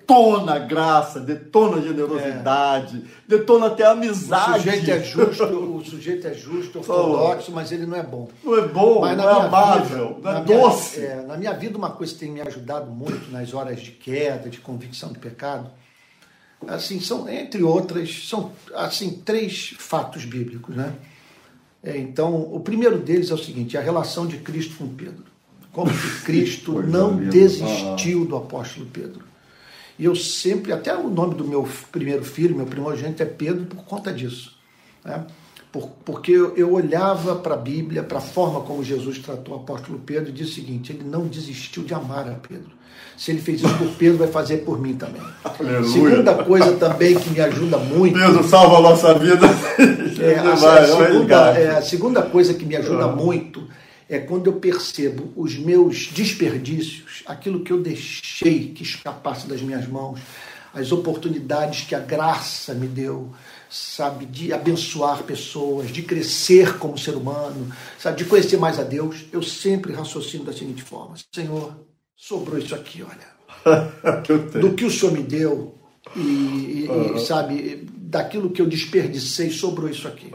[0.05, 3.37] detona a graça, detona a generosidade, é.
[3.37, 4.45] detona até a amizade.
[4.65, 8.29] O sujeito é justo, o sujeito é justo, ortodoxo, mas ele não é bom.
[8.43, 11.01] Não é bom, mas não é amável, vida, não é doce.
[11.01, 13.91] Minha, é, na minha vida, uma coisa que tem me ajudado muito nas horas de
[13.91, 15.71] queda, de convicção do pecado,
[16.67, 20.93] assim, são, entre outras, são, assim, três fatos bíblicos, né?
[21.83, 25.25] É, então, o primeiro deles é o seguinte, a relação de Cristo com Pedro.
[25.73, 29.34] Como que Cristo não desistiu do apóstolo Pedro.
[29.99, 33.85] E eu sempre, até o nome do meu primeiro filho, meu primogênito é Pedro por
[33.85, 34.57] conta disso.
[35.05, 35.25] Né?
[35.71, 39.99] Por, porque eu, olhava para a Bíblia, para a forma como Jesus tratou o apóstolo
[39.99, 42.71] Pedro e disse o seguinte: ele não desistiu de amar a Pedro.
[43.17, 45.23] Se ele fez isso por Pedro, vai fazer por mim também.
[45.45, 45.85] Aleluia.
[45.85, 48.19] Segunda coisa também que me ajuda muito.
[48.19, 49.47] Pedro salva a nossa vida.
[50.21, 53.09] É, a, a, segunda, é, a segunda coisa que me ajuda ah.
[53.09, 53.67] muito
[54.09, 59.87] é quando eu percebo os meus desperdícios, aquilo que eu deixei que escapasse das minhas
[59.87, 60.21] mãos,
[60.73, 63.33] as oportunidades que a graça me deu,
[63.71, 69.25] sabe, de abençoar pessoas, de crescer como ser humano, sabe, de conhecer mais a Deus,
[69.33, 71.75] eu sempre raciocino da seguinte forma: Senhor,
[72.17, 73.35] sobrou isso aqui, olha.
[74.61, 75.79] Do que o Senhor me deu,
[76.15, 77.17] e, e, uhum.
[77.17, 80.31] e, sabe, daquilo que eu desperdicei, sobrou isso aqui.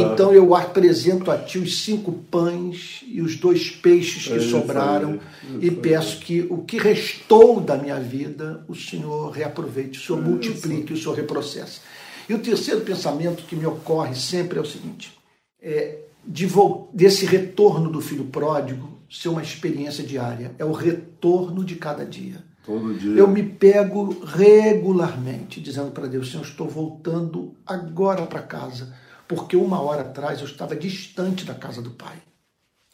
[0.00, 5.20] Então eu apresento a ti os cinco pães e os dois peixes que é sobraram
[5.42, 10.18] aí, e peço que o que restou da minha vida, o Senhor reaproveite, o Senhor
[10.18, 11.80] é multiplique, o Senhor reprocesse.
[12.28, 15.12] E o terceiro pensamento que me ocorre sempre é o seguinte:
[15.60, 16.48] é de
[16.94, 22.42] desse retorno do filho pródigo ser uma experiência diária, é o retorno de cada dia.
[22.64, 23.18] Todo dia.
[23.18, 28.94] Eu me pego regularmente dizendo para Deus: Senhor, estou voltando agora para casa,
[29.26, 32.16] porque uma hora atrás eu estava distante da casa do Pai.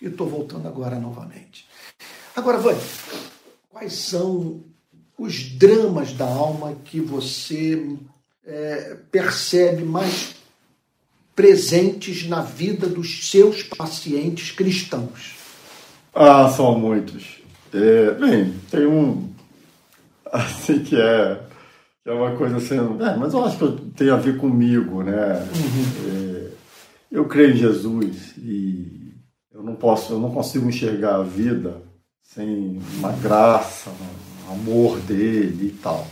[0.01, 1.67] E estou voltando agora novamente.
[2.35, 2.81] Agora, Vânia,
[3.69, 4.63] quais são
[5.19, 7.97] os dramas da alma que você
[8.47, 10.37] é, percebe mais
[11.35, 15.37] presentes na vida dos seus pacientes cristãos?
[16.15, 17.39] Ah, são muitos.
[17.75, 19.29] É, bem, tem um
[20.33, 21.41] assim que é,
[22.03, 22.77] que é uma coisa assim.
[22.77, 25.47] É, mas eu acho que tem a ver comigo, né?
[25.55, 26.11] Uhum.
[26.15, 26.49] É,
[27.11, 29.13] eu creio em Jesus e
[29.53, 31.83] eu não posso, eu não consigo enxergar a vida
[32.23, 33.91] sem uma graça,
[34.49, 36.07] um amor dele e tal.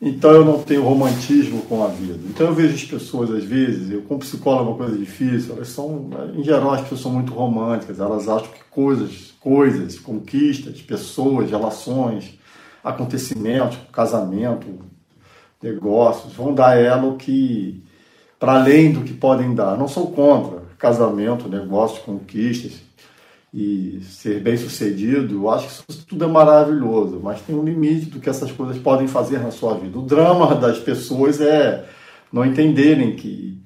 [0.00, 2.20] Então eu não tenho romantismo com a vida.
[2.28, 5.68] Então eu vejo as pessoas às vezes, eu como psicólogo é uma coisa difícil, elas
[5.68, 11.50] são, em geral as pessoas são muito românticas, elas acham que coisas, coisas, conquistas, pessoas,
[11.50, 12.38] relações,
[12.84, 14.66] acontecimentos, casamento,
[15.62, 17.82] negócios, vão dar ela o que,
[18.38, 19.78] para além do que podem dar.
[19.78, 22.82] Não sou contra casamento, negócios, conquistas
[23.52, 25.34] e ser bem sucedido.
[25.34, 28.76] Eu acho que isso tudo é maravilhoso, mas tem um limite do que essas coisas
[28.76, 29.98] podem fazer na sua vida.
[29.98, 31.86] O drama das pessoas é
[32.30, 33.58] não entenderem que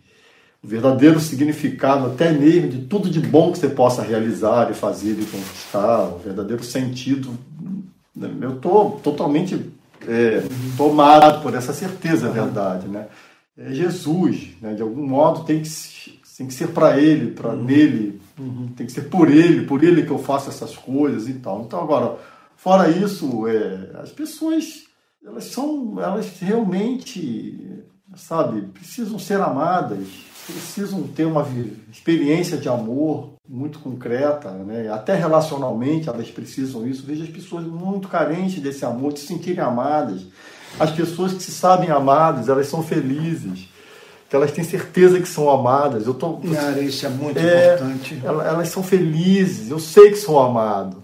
[0.62, 5.12] o verdadeiro significado, até mesmo de tudo de bom que você possa realizar e fazer
[5.12, 7.36] e conquistar, o verdadeiro sentido
[8.40, 9.72] eu estou totalmente
[10.06, 10.42] é,
[10.76, 12.88] tomado por essa certeza, é verdade.
[12.88, 13.06] Né?
[13.56, 14.74] É Jesus, né?
[14.74, 17.64] de algum modo, tem que, tem que ser para Ele, para uhum.
[17.64, 18.68] nele, uhum.
[18.76, 21.62] tem que ser por Ele, por Ele que eu faço essas coisas e tal.
[21.62, 22.16] Então, agora,
[22.56, 24.84] fora isso, é, as pessoas,
[25.24, 30.06] elas são, elas realmente, sabe, precisam ser amadas,
[30.52, 31.46] precisam ter uma
[31.92, 34.88] experiência de amor muito concreta, né?
[34.90, 37.04] até relacionalmente elas precisam isso.
[37.04, 40.22] Vejo as pessoas muito carentes desse amor, de se sentirem amadas.
[40.80, 43.68] As pessoas que se sabem amadas, elas são felizes,
[44.28, 46.06] que elas têm certeza que são amadas.
[46.06, 48.20] Eu tô, Cara, isso é muito é, importante.
[48.24, 51.02] Elas são felizes, eu sei que sou amado.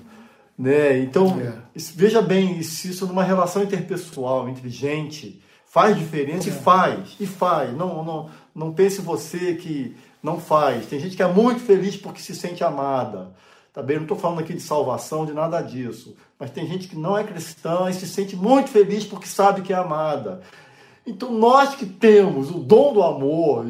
[0.58, 0.98] Né?
[1.00, 1.52] Então, é.
[1.94, 6.52] veja bem, se isso numa relação interpessoal entre gente faz diferença é.
[6.52, 7.76] e faz, e faz.
[7.76, 10.86] Não, não, não pense você que não faz.
[10.86, 13.32] Tem gente que é muito feliz porque se sente amada.
[13.72, 13.96] Tá bem?
[13.96, 16.14] Não estou falando aqui de salvação, de nada disso.
[16.38, 19.72] Mas tem gente que não é cristã e se sente muito feliz porque sabe que
[19.72, 20.40] é amada.
[21.04, 23.66] Então nós que temos o dom do amor,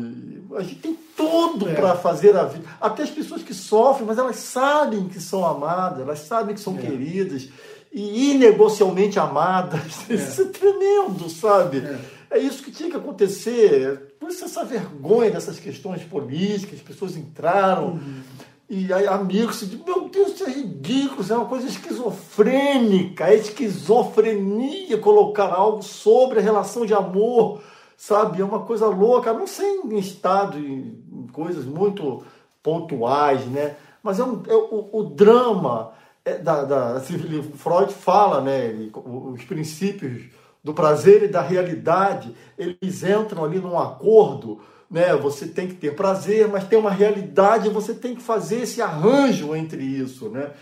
[0.56, 1.74] a gente tem tudo é.
[1.74, 2.68] para fazer a vida.
[2.80, 6.76] Até as pessoas que sofrem, mas elas sabem que são amadas, elas sabem que são
[6.76, 6.82] é.
[6.82, 7.48] queridas
[7.92, 9.80] e inegocialmente amadas.
[10.10, 10.14] É.
[10.14, 11.78] Isso é tremendo, sabe?
[11.78, 11.98] É.
[12.36, 12.40] é.
[12.40, 14.14] isso que tinha que acontecer.
[14.18, 17.92] Por isso essa vergonha dessas questões políticas, as pessoas entraram.
[17.92, 18.22] Uhum.
[18.68, 23.36] E aí amigos se meu Deus, isso é ridículo, isso é uma coisa esquizofrênica, é
[23.36, 27.60] esquizofrenia colocar algo sobre a relação de amor
[27.96, 28.42] sabe?
[28.42, 32.22] É uma coisa louca, não sei em estado, em coisas muito
[32.62, 33.76] pontuais, né?
[34.02, 35.92] Mas é, um, é o, o, drama
[36.24, 37.18] é da, da assim,
[37.54, 38.90] Freud fala, né?
[38.94, 40.24] Os princípios
[40.64, 45.14] do prazer e da realidade, eles entram ali num acordo, né?
[45.16, 49.54] Você tem que ter prazer, mas tem uma realidade, você tem que fazer esse arranjo
[49.54, 50.52] entre isso, né?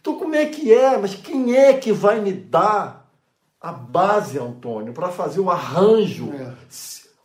[0.00, 0.96] Então como é que é?
[0.96, 3.06] Mas quem é que vai me dar
[3.60, 6.54] a base, Antônio, para fazer o arranjo, é.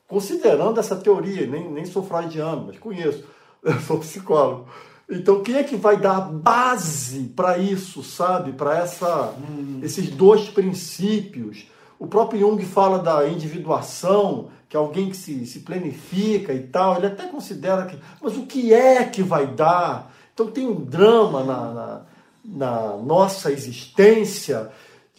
[0.05, 3.23] considerando essa teoria, nem, nem sou freudiano, mas conheço,
[3.87, 4.67] sou psicólogo.
[5.09, 8.51] Então, quem é que vai dar a base para isso, sabe?
[8.53, 9.79] Para essa, hum.
[9.83, 11.67] esses dois princípios.
[11.97, 16.97] O próprio Jung fala da individuação, que é alguém que se, se planifica e tal.
[16.97, 17.97] Ele até considera que.
[18.21, 20.13] Mas o que é que vai dar?
[20.33, 22.01] Então, tem um drama na, na,
[22.43, 24.69] na nossa existência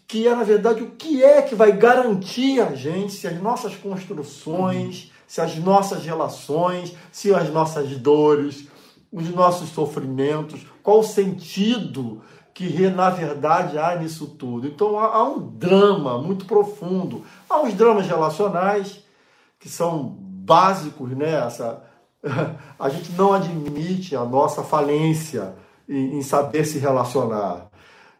[0.06, 3.74] que é, na verdade, o que é que vai garantir a gente se as nossas
[3.74, 8.68] construções, se as nossas relações, se as nossas dores,
[9.12, 12.22] os nossos sofrimentos, qual o sentido
[12.56, 14.66] que, na verdade, há nisso tudo.
[14.66, 17.22] Então, há, um drama muito profundo.
[17.50, 19.04] Há os dramas relacionais,
[19.60, 21.34] que são básicos, né?
[21.34, 21.82] Essa,
[22.80, 25.54] a gente não admite a nossa falência
[25.86, 27.66] em, em saber se relacionar.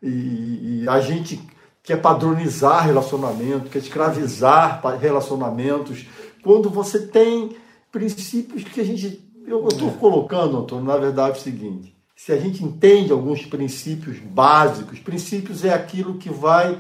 [0.03, 1.43] E, e, a gente
[1.83, 6.05] que é padronizar relacionamento, que é escravizar relacionamentos,
[6.43, 7.57] quando você tem
[7.91, 9.25] princípios que a gente.
[9.47, 14.19] Eu estou colocando, Antônio, na verdade, é o seguinte: se a gente entende alguns princípios
[14.19, 16.79] básicos, princípios é aquilo que vai.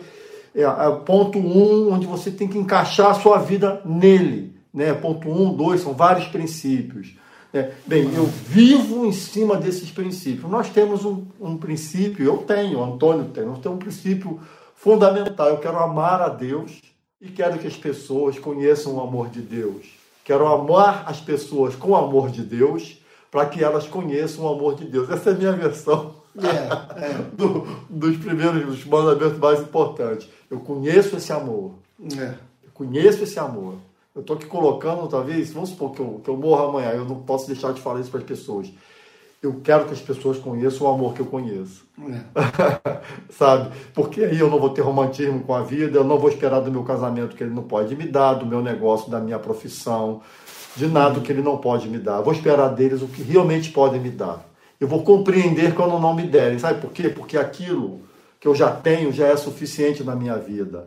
[0.55, 4.57] É, é ponto um, onde você tem que encaixar a sua vida nele.
[4.73, 4.95] Né?
[4.95, 7.15] Ponto um, dois, são vários princípios.
[7.53, 7.71] Né?
[7.87, 10.51] Bem, eu vivo em cima desses princípios.
[10.51, 14.41] Nós temos um, um princípio, eu tenho, o Antônio tem, nós temos um princípio
[14.75, 15.49] fundamental.
[15.49, 16.81] Eu quero amar a Deus
[17.21, 19.87] e quero que as pessoas conheçam o amor de Deus.
[20.25, 24.75] Quero amar as pessoas com o amor de Deus para que elas conheçam o amor
[24.75, 25.11] de Deus.
[25.11, 27.13] Essa é a minha versão é, é.
[27.35, 30.29] Do, dos primeiros dos mandamentos mais importantes.
[30.51, 31.73] Eu conheço esse amor.
[32.19, 32.35] É.
[32.65, 33.75] Eu conheço esse amor.
[34.15, 37.17] Eu estou aqui colocando, talvez, vamos supor que eu, que eu morra amanhã, eu não
[37.17, 38.71] posso deixar de falar isso para as pessoas
[39.47, 41.85] eu quero que as pessoas conheçam o amor que eu conheço.
[42.01, 43.03] É.
[43.31, 43.71] Sabe?
[43.95, 46.71] Porque aí eu não vou ter romantismo com a vida, eu não vou esperar do
[46.71, 50.23] meu casamento que ele não pode me dar, do meu negócio, da minha profissão,
[50.77, 52.19] de nada que ele não pode me dar.
[52.19, 54.47] Eu vou esperar deles o que realmente podem me dar.
[54.79, 56.59] Eu vou compreender quando não me derem.
[56.59, 57.09] Sabe por quê?
[57.09, 58.01] Porque aquilo
[58.39, 60.87] que eu já tenho já é suficiente na minha vida.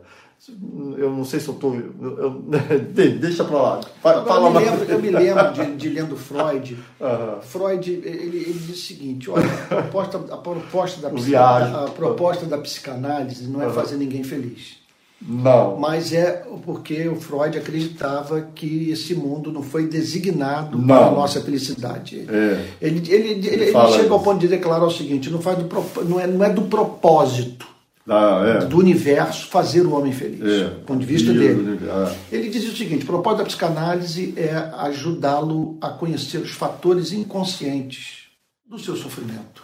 [0.96, 1.76] Eu não sei se eu estou.
[3.20, 3.80] Deixa para lá.
[4.00, 6.78] Fala, fala eu, me lembro, eu me lembro de, de lendo Freud.
[7.00, 7.40] Uhum.
[7.40, 11.08] Freud ele, ele diz o seguinte: olha, a proposta, a proposta, da,
[11.84, 14.79] a, proposta da psicanálise não é fazer ninguém feliz.
[15.20, 15.78] Não.
[15.78, 20.86] Mas é porque o Freud acreditava que esse mundo não foi designado não.
[20.86, 22.26] para a nossa felicidade.
[22.28, 22.66] É.
[22.80, 26.18] Ele, ele, ele, ele chega ao ponto de declarar o seguinte: não, faz do, não,
[26.18, 27.66] é, não é do propósito
[28.08, 28.64] ah, é.
[28.64, 30.64] do universo fazer o homem feliz, é.
[30.64, 31.78] do ponto de vista dele.
[31.88, 32.12] Ah.
[32.32, 38.24] Ele diz o seguinte: o propósito da psicanálise é ajudá-lo a conhecer os fatores inconscientes
[38.66, 39.62] do seu sofrimento,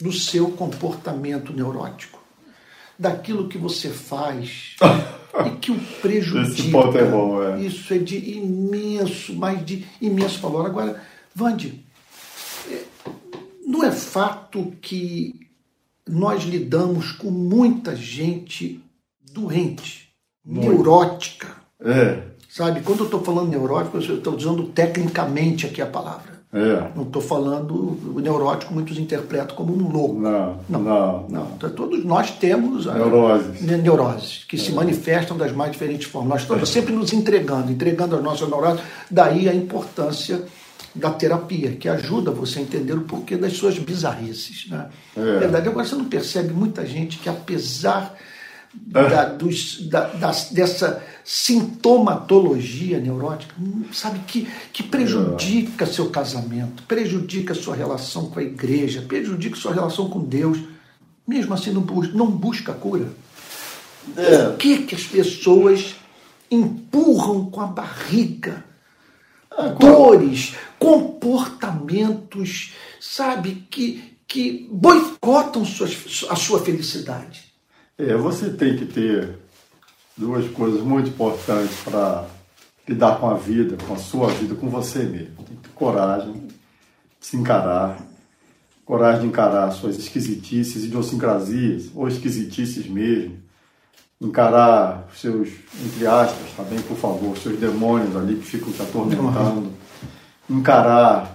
[0.00, 2.15] do seu comportamento neurótico,
[2.98, 4.76] daquilo que você faz
[5.46, 6.60] e que o prejudica.
[6.60, 7.60] Esse ponto é bom, é.
[7.60, 10.66] Isso é de imenso, mais de imenso valor.
[10.66, 11.02] Agora,
[11.38, 11.84] Vande,
[12.70, 12.82] é,
[13.66, 15.38] não é fato que
[16.08, 18.82] nós lidamos com muita gente
[19.32, 20.08] doente,
[20.42, 20.66] Muito.
[20.66, 21.56] neurótica.
[21.78, 22.22] É.
[22.48, 22.80] Sabe?
[22.80, 26.35] Quando eu estou falando neurótico, eu estou usando tecnicamente aqui a palavra.
[26.52, 26.90] É.
[26.94, 30.20] Não estou falando o neurótico, muitos interpretam como um louco.
[30.20, 30.80] Não, não.
[30.80, 31.26] não.
[31.28, 31.50] não.
[31.56, 34.58] Então, todos nós temos neuroses, neuroses que é.
[34.58, 36.30] se manifestam das mais diferentes formas.
[36.30, 38.80] Nós estamos sempre nos entregando, entregando as nossas neuroses.
[39.10, 40.44] Daí a importância
[40.94, 44.66] da terapia, que ajuda você a entender o porquê das suas bizarrices.
[44.70, 44.86] Né?
[45.16, 45.38] É.
[45.40, 45.68] Verdade.
[45.68, 48.14] Agora, você não percebe muita gente que, apesar.
[48.86, 50.04] Da, dos, da,
[50.52, 53.54] dessa sintomatologia neurótica,
[53.92, 55.86] sabe, que, que prejudica é.
[55.86, 60.58] seu casamento, prejudica sua relação com a igreja, prejudica sua relação com Deus,
[61.26, 63.08] mesmo assim não, busca, não busca cura.
[64.16, 64.44] É.
[64.44, 65.96] Por que, que as pessoas
[66.50, 68.64] empurram com a barriga
[69.58, 75.62] é, dores, comportamentos, sabe, que, que boicotam
[76.28, 77.45] a sua felicidade.
[77.98, 79.38] É, você tem que ter
[80.14, 82.26] duas coisas muito importantes para
[82.86, 85.34] lidar com a vida, com a sua vida, com você mesmo.
[85.36, 86.54] Tem que ter coragem de
[87.18, 87.98] se encarar,
[88.84, 93.38] coragem de encarar suas esquisitices, idiosincrasias, ou esquisitices mesmo.
[94.20, 95.48] Encarar seus,
[95.82, 99.72] entre aspas, também, por favor, seus demônios ali que ficam te atormentando.
[100.50, 101.34] Encarar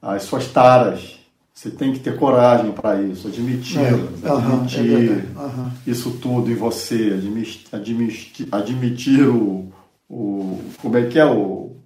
[0.00, 1.19] as suas taras.
[1.60, 7.12] Você tem que ter coragem para isso, admiti-las, é, admitir é isso tudo em você,
[7.12, 9.70] admitir, admitir, admitir o,
[10.08, 10.58] o.
[10.80, 11.76] Como é que é o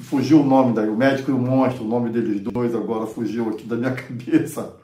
[0.00, 3.50] Fugiu o nome daí, o médico e o monstro, o nome deles dois agora fugiu
[3.50, 4.74] aqui da minha cabeça.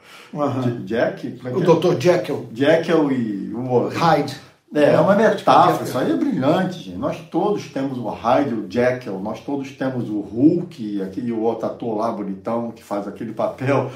[0.85, 1.39] Jack?
[1.43, 1.65] É o é?
[1.65, 1.99] Dr.
[1.99, 2.47] Jekyll.
[2.53, 3.99] Jekyll e o outro.
[3.99, 4.37] Hyde.
[4.73, 6.97] É, é uma metáfora, isso aí é brilhante, gente.
[6.97, 11.97] Nós todos temos o Hyde, o Jekyll, nós todos temos o Hulk, aquele outro ator
[11.97, 13.91] lá bonitão que faz aquele papel.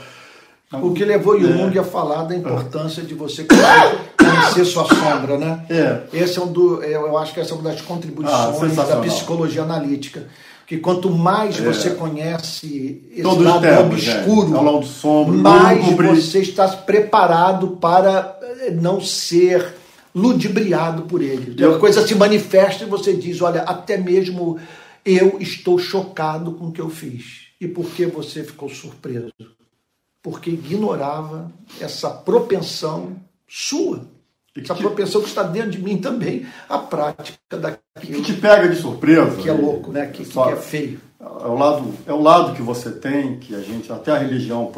[0.82, 1.82] O que levou Jung é.
[1.82, 5.66] a falar da importância de você conhecer sua sombra, né?
[5.70, 6.02] É.
[6.14, 9.64] Esse é um do, eu acho que essa é uma das contribuições ah, da psicologia
[9.64, 10.28] analítica
[10.66, 11.62] que quanto mais é.
[11.62, 14.62] você conhece esse Todos lado temos, obscuro, é.
[14.62, 19.76] lado sombra, mais você está preparado para eh, não ser
[20.16, 21.56] ludibriado por ele.
[21.62, 21.76] Eu...
[21.76, 24.58] A coisa se manifesta e você diz, olha, até mesmo
[25.06, 27.44] eu estou chocado com o que eu fiz.
[27.60, 29.32] E por que você ficou surpreso?
[30.24, 33.18] Porque ignorava essa propensão
[33.48, 34.08] sua
[34.56, 37.82] essa propensão que está dentro de mim também, a prática daquilo.
[37.96, 39.42] Que te pega de surpresa.
[39.42, 40.06] Que é louco, né?
[40.08, 41.02] Que, que é feio.
[41.20, 44.72] É o, lado, é o lado que você tem, que a gente, até a religião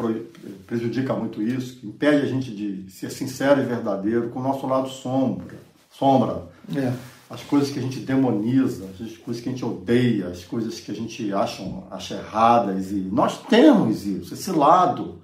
[0.66, 4.66] prejudica muito isso, que impede a gente de ser sincero e verdadeiro com o nosso
[4.66, 5.56] lado sombra.
[5.90, 6.44] Sombra.
[6.74, 6.92] É.
[7.28, 10.90] As coisas que a gente demoniza, as coisas que a gente odeia, as coisas que
[10.90, 12.92] a gente acha, acha erradas.
[12.92, 15.20] E nós temos isso, esse lado.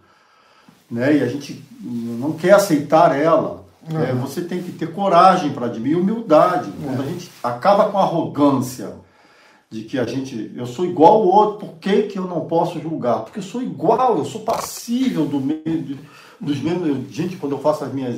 [0.93, 1.17] Né?
[1.17, 3.65] E a gente não quer aceitar ela.
[3.91, 4.01] Uhum.
[4.01, 6.71] É, você tem que ter coragem para admitir humildade.
[6.85, 8.93] Quando a gente acaba com a arrogância
[9.71, 12.79] de que a gente, eu sou igual ao outro, por que, que eu não posso
[12.79, 13.21] julgar?
[13.21, 15.99] Porque eu sou igual, eu sou passível do meio,
[16.39, 17.11] dos mesmos.
[17.11, 18.17] Gente, quando eu faço as minhas,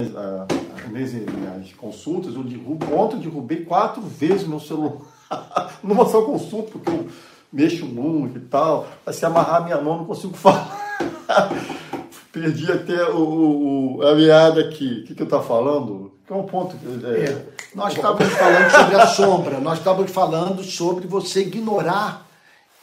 [0.91, 4.99] minhas, minhas consultas, eu derrubo, ontem eu derrubei quatro vezes meu celular
[5.81, 7.07] numa só consulta, porque eu
[7.53, 8.89] mexo muito e tal.
[9.13, 10.83] Se amarrar minha mão, não consigo falar.
[12.35, 15.03] Perdi até o, o a meada aqui.
[15.03, 16.13] O que, que eu estava falando?
[16.27, 16.77] Que é um ponto.
[17.05, 22.25] É, é, nós estávamos falando sobre a sombra, nós estávamos falando sobre você ignorar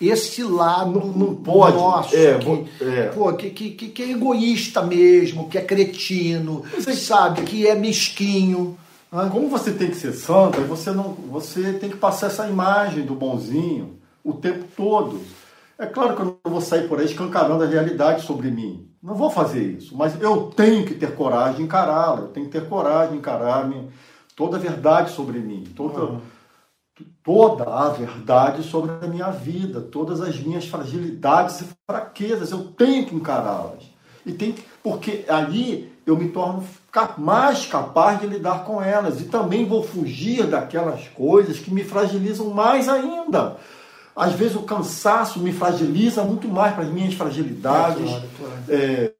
[0.01, 1.77] esse lado não, não pode.
[1.77, 3.03] nosso, é, que, é.
[3.09, 8.77] Pô, que, que, que, é egoísta mesmo, que é cretino, você sabe, que é mesquinho.
[9.31, 13.13] Como você tem que ser santo, você, não, você tem que passar essa imagem do
[13.13, 15.21] bonzinho o tempo todo.
[15.77, 18.90] É claro que eu não vou sair por aí escancarando a realidade sobre mim.
[19.01, 22.51] Não vou fazer isso, mas eu tenho que ter coragem de encará-la, eu tenho que
[22.51, 23.67] ter coragem de encarar
[24.35, 26.21] toda a verdade sobre mim, toda, uhum.
[27.23, 33.05] toda a verdade sobre a minha vida, todas as minhas fragilidades e fraquezas, eu tenho
[33.07, 33.89] que encará-las.
[34.23, 36.63] E tem que, porque ali eu me torno
[37.17, 42.49] mais capaz de lidar com elas e também vou fugir daquelas coisas que me fragilizam
[42.49, 43.57] mais ainda.
[44.16, 48.01] Às vezes o cansaço me fragiliza muito mais para as minhas fragilidades.
[48.01, 48.64] É, claro, claro.
[48.70, 49.12] É,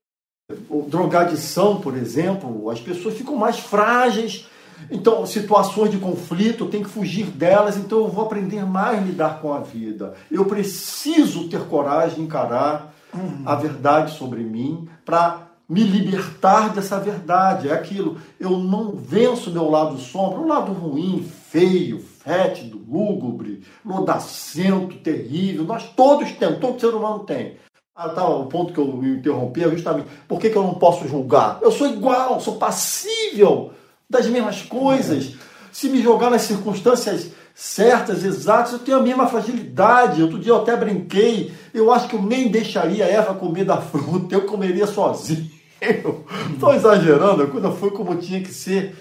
[0.88, 4.46] drogadição, por exemplo, as pessoas ficam mais frágeis.
[4.90, 9.02] Então, situações de conflito, eu tenho que fugir delas, então eu vou aprender mais a
[9.02, 10.14] lidar com a vida.
[10.30, 13.44] Eu preciso ter coragem de encarar uhum.
[13.46, 17.70] a verdade sobre mim para me libertar dessa verdade.
[17.70, 24.98] É aquilo, eu não venço meu lado sombra, o lado ruim, feio, fétido, lúgubre, lodacento,
[24.98, 25.64] terrível.
[25.64, 27.58] Nós todos temos, todo ser humano tem.
[27.96, 30.76] Ah, tá, o ponto que eu me interrompi é justamente por que, que eu não
[30.76, 31.60] posso julgar?
[31.62, 33.72] Eu sou igual, sou passível
[34.10, 35.36] das mesmas coisas.
[35.72, 40.22] Se me jogar nas circunstâncias certas, exatas, eu tenho a mesma fragilidade.
[40.22, 44.36] Outro dia eu até brinquei, eu acho que eu nem deixaria Eva comer da fruta,
[44.36, 45.50] eu comeria sozinho.
[46.54, 48.96] Estou exagerando, a coisa foi como tinha que ser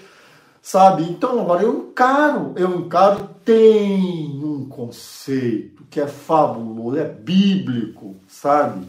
[0.61, 1.03] sabe?
[1.03, 8.85] Então agora eu encaro, eu encaro, tem um conceito que é fabuloso, é bíblico, sabe?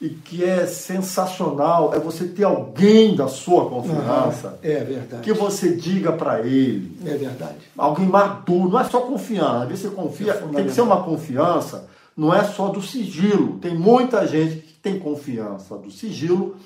[0.00, 4.48] E que é sensacional, é você ter alguém da sua confiança.
[4.48, 5.22] Uhum, é verdade.
[5.22, 6.96] Que você diga para ele.
[7.04, 7.56] É verdade.
[7.76, 9.62] Alguém maduro, não é só confiar.
[9.62, 13.58] Às vezes você confia, é tem que ser uma confiança, não é só do sigilo.
[13.58, 16.56] Tem muita gente que tem confiança do sigilo,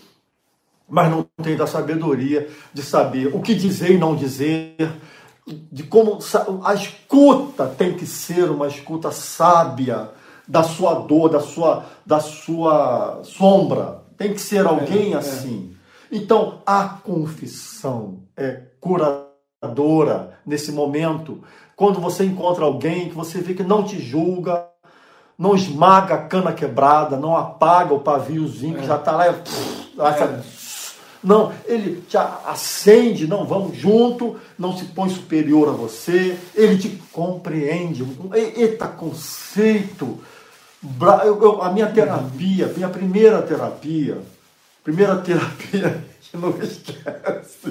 [0.93, 4.77] mas não tem da sabedoria de saber o que dizer e não dizer,
[5.47, 6.19] de como
[6.63, 10.11] a escuta tem que ser uma escuta sábia,
[10.47, 14.03] da sua dor, da sua, da sua sombra.
[14.19, 15.17] Tem que ser alguém é, é.
[15.17, 15.75] assim.
[16.11, 16.17] É.
[16.17, 21.43] Então, a confissão é curadora nesse momento.
[21.75, 24.67] Quando você encontra alguém que você vê que não te julga,
[25.39, 28.89] não esmaga a cana quebrada, não apaga o paviozinho que é.
[28.89, 29.27] já está lá.
[29.29, 30.62] É.
[31.23, 36.89] Não, ele te acende, não, vamos junto, não se põe superior a você, ele te
[37.13, 38.05] compreende.
[38.57, 40.19] Eita conceito!
[41.25, 44.19] Eu, eu, a minha terapia, minha primeira terapia,
[44.83, 46.05] primeira terapia,
[46.37, 47.71] não esquece.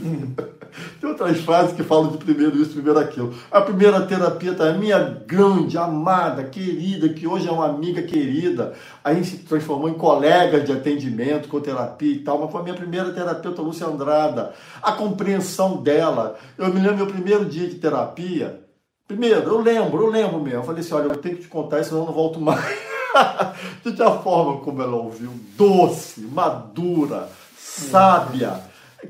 [0.99, 3.34] Tem outras frases que falam de primeiro isso, primeiro aquilo.
[3.51, 8.74] A primeira terapia tá, a minha grande, amada, querida, que hoje é uma amiga querida,
[9.03, 12.76] aí se transformou em colega de atendimento, com terapia e tal, mas foi a minha
[12.76, 14.53] primeira terapeuta, Lúcia Andrada.
[14.82, 16.38] A compreensão dela.
[16.57, 18.62] Eu me lembro meu primeiro dia de terapia.
[19.07, 20.59] Primeiro, eu lembro, eu lembro mesmo.
[20.59, 22.91] Eu falei assim: olha, eu tenho que te contar, senão eu não volto mais.
[23.84, 27.28] de a forma como ela ouviu, doce, madura,
[27.72, 28.59] sábia,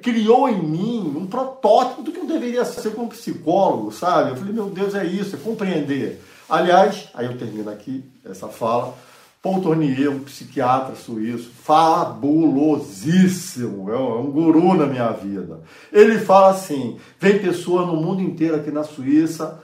[0.01, 4.30] criou em mim um protótipo do que eu deveria ser como psicólogo, sabe?
[4.32, 6.24] Eu falei, meu Deus, é isso, é compreender.
[6.49, 8.95] Aliás, aí eu termino aqui essa fala.
[9.41, 15.62] Paul Tournier, um psiquiatra suíço, fabulosíssimo, é um guru na minha vida.
[15.91, 19.59] Ele fala assim: vem pessoas no mundo inteiro aqui na Suíça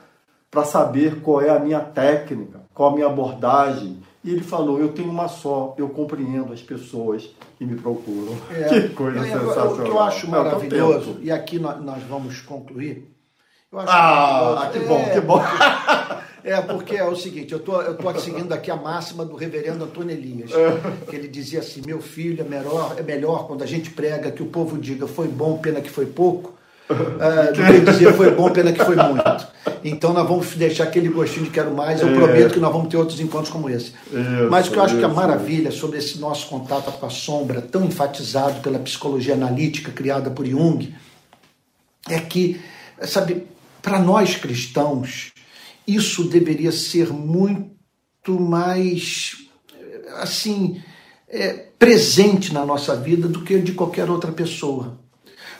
[0.49, 4.89] para saber qual é a minha técnica, qual a minha abordagem, e ele falou: Eu
[4.89, 8.35] tenho uma só, eu compreendo as pessoas que me procuram.
[8.51, 9.73] É, que coisa é, sensacional.
[9.73, 13.09] O que eu acho maravilhoso, e aqui nós vamos concluir.
[13.73, 15.41] ah, que bom, é, que bom.
[16.43, 19.83] É, porque é o seguinte, eu tô, eu tô seguindo aqui a máxima do reverendo
[19.83, 21.05] Antônio Elias, é.
[21.09, 24.41] que ele dizia assim, meu filho, é melhor, é melhor quando a gente prega que
[24.41, 26.56] o povo diga foi bom, pena que foi pouco,
[26.89, 29.47] uh, do que dizer foi bom, pena que foi muito.
[29.83, 32.01] Então nós vamos deixar aquele gostinho de quero mais.
[32.01, 32.13] Eu é.
[32.13, 33.93] prometo que nós vamos ter outros encontros como esse.
[34.11, 34.99] Isso, Mas o que eu acho isso.
[34.99, 39.91] que a maravilha sobre esse nosso contato com a sombra, tão enfatizado pela psicologia analítica
[39.91, 40.93] criada por Jung,
[42.09, 42.59] é que,
[43.01, 43.47] sabe,
[43.81, 45.31] para nós cristãos,
[45.87, 49.37] isso deveria ser muito mais,
[50.19, 50.81] assim,
[51.29, 54.97] é, presente na nossa vida do que de qualquer outra pessoa.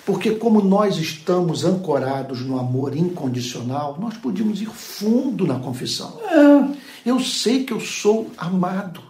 [0.08, 6.18] Porque, como nós estamos ancorados no amor incondicional, nós podemos ir fundo na confissão.
[6.22, 7.10] É.
[7.10, 9.02] Eu sei que eu sou amado.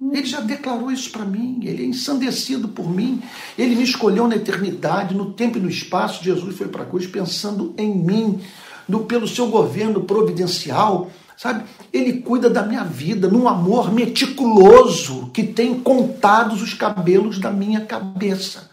[0.00, 3.22] Ele já declarou isso para mim, ele é ensandecido por mim,
[3.58, 6.24] ele me escolheu na eternidade, no tempo e no espaço.
[6.24, 8.40] Jesus foi para a cruz pensando em mim,
[8.88, 11.64] no, pelo seu governo providencial, sabe?
[11.92, 17.82] Ele cuida da minha vida num amor meticuloso que tem contados os cabelos da minha
[17.82, 18.71] cabeça.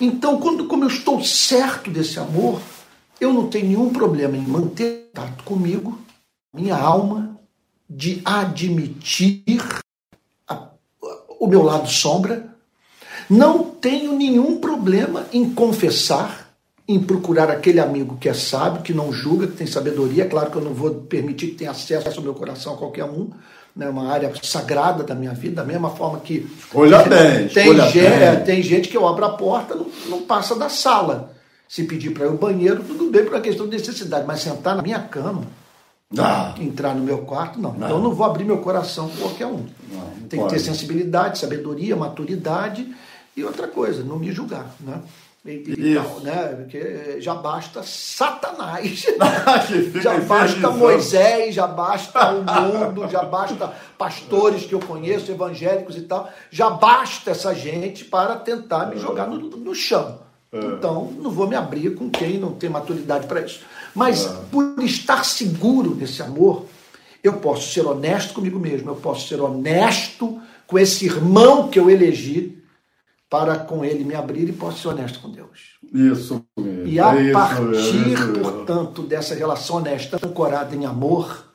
[0.00, 2.60] Então, quando, como eu estou certo desse amor,
[3.20, 5.98] eu não tenho nenhum problema em manter contato comigo,
[6.52, 7.40] minha alma,
[7.88, 9.42] de admitir
[10.46, 10.68] a,
[11.40, 12.54] o meu lado sombra.
[13.30, 16.54] Não tenho nenhum problema em confessar,
[16.86, 20.28] em procurar aquele amigo que é sábio, que não julga, que tem sabedoria.
[20.28, 23.30] Claro que eu não vou permitir que tenha acesso ao meu coração a qualquer um,
[23.76, 26.50] né, uma área sagrada da minha vida, da mesma forma que.
[26.58, 28.44] Escolha bem, tem, escolha gente, bem.
[28.44, 31.34] tem gente que eu abro a porta, não, não passa da sala.
[31.68, 34.76] Se pedir para ir ao banheiro, tudo bem por uma questão de necessidade, mas sentar
[34.76, 35.42] na minha cama,
[36.10, 36.54] não.
[36.58, 37.72] entrar no meu quarto, não.
[37.72, 37.86] não.
[37.86, 39.66] Então eu não vou abrir meu coração com qualquer um.
[39.92, 42.94] Não, tem que ter sensibilidade, sabedoria, maturidade
[43.36, 44.74] e outra coisa, não me julgar.
[44.80, 45.00] Né?
[45.46, 46.46] E, tal, né?
[46.56, 49.06] Porque já basta Satanás,
[50.02, 56.02] já basta Moisés, já basta o mundo, já basta pastores que eu conheço, evangélicos e
[56.02, 60.20] tal, já basta essa gente para tentar me jogar no, no chão.
[60.52, 60.58] É.
[60.58, 63.60] Então, não vou me abrir com quem não tem maturidade para isso.
[63.94, 64.36] Mas, é.
[64.50, 66.66] por estar seguro nesse amor,
[67.22, 71.90] eu posso ser honesto comigo mesmo, eu posso ser honesto com esse irmão que eu
[71.90, 72.56] elegi,
[73.28, 75.76] para com ele me abrir e posso ser honesto com Deus.
[75.92, 76.86] Isso mesmo.
[76.86, 81.52] E a é partir, mesmo, portanto, dessa relação honesta, ancorada em amor,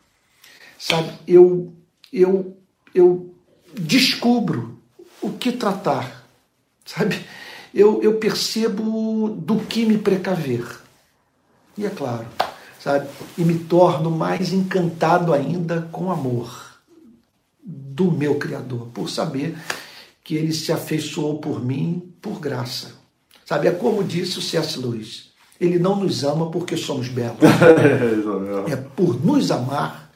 [0.78, 1.74] sabe, eu,
[2.12, 2.58] eu,
[2.94, 3.34] eu
[3.74, 4.80] descubro
[5.22, 6.26] o que tratar,
[6.86, 7.26] sabe?
[7.74, 10.66] Eu, eu percebo do que me precaver.
[11.78, 12.28] E é claro,
[12.80, 13.08] sabe?
[13.38, 16.72] E me torno mais encantado ainda com o amor
[17.64, 19.56] do meu Criador, por saber
[20.24, 22.94] que ele se afeiçoou por mim por graça.
[23.46, 24.80] Sabe, é como disse o C.S.
[24.80, 27.38] Lewis, ele não nos ama porque somos belos.
[28.72, 30.12] é por nos amar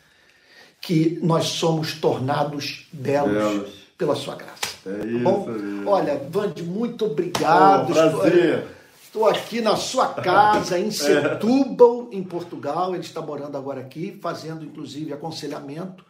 [0.82, 3.70] que nós somos tornados belos, belos.
[3.98, 4.56] pela sua graça.
[4.86, 7.90] É tá isso, Bom, é olha, Vande, muito obrigado.
[7.90, 8.68] Oh, prazer.
[9.04, 12.94] Estou, estou aqui na sua casa, em Setúbal, em Portugal.
[12.94, 16.06] Ele está morando agora aqui, fazendo inclusive aconselhamento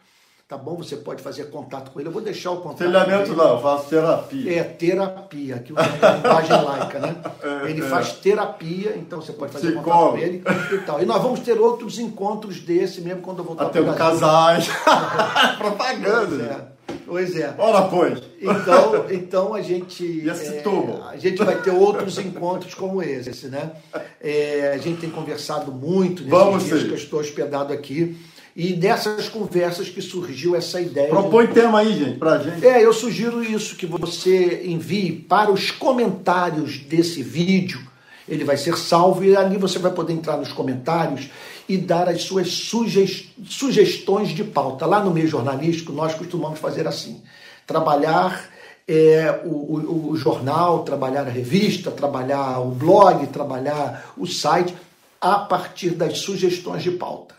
[0.47, 0.77] tá bom?
[0.77, 2.09] Você pode fazer contato com ele.
[2.09, 2.79] Eu vou deixar o contato.
[2.79, 4.59] Telhamento não, eu faço terapia.
[4.59, 7.15] É, terapia, que é a linguagem laica, né?
[7.45, 7.85] É, ele é.
[7.87, 11.01] faz terapia, então você pode fazer contato com ele e tal.
[11.01, 14.67] E nós vamos ter outros encontros desse mesmo quando eu voltar Até o casais.
[15.57, 16.71] Propaganda.
[16.71, 16.75] É.
[17.05, 17.53] Pois é.
[17.57, 18.19] Ora, pois.
[18.41, 20.27] Então, então a gente.
[20.27, 23.71] É, a gente vai ter outros encontros como esse, né?
[24.19, 26.87] É, a gente tem conversado muito nesses Vamos dias ser.
[26.87, 28.17] que eu estou hospedado aqui.
[28.55, 31.09] E dessas conversas que surgiu essa ideia.
[31.09, 31.53] Propõe de...
[31.53, 32.65] tema aí, gente, pra gente.
[32.65, 37.81] É, eu sugiro isso, que você envie para os comentários desse vídeo.
[38.27, 41.29] Ele vai ser salvo e ali você vai poder entrar nos comentários
[41.67, 44.85] e dar as suas sugestões de pauta.
[44.85, 47.21] Lá no meio jornalístico, nós costumamos fazer assim:
[47.67, 48.49] trabalhar
[48.87, 54.73] é, o, o, o jornal, trabalhar a revista, trabalhar o blog, trabalhar o site
[55.19, 57.35] a partir das sugestões de pauta.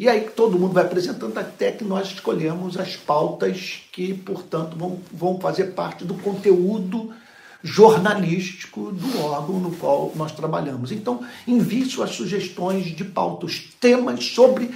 [0.00, 4.98] E aí todo mundo vai apresentando até que nós escolhemos as pautas que, portanto, vão,
[5.12, 7.12] vão fazer parte do conteúdo
[7.62, 10.90] jornalístico do órgão no qual nós trabalhamos.
[10.90, 14.70] Então, envie suas sugestões de pautas, temas sobre,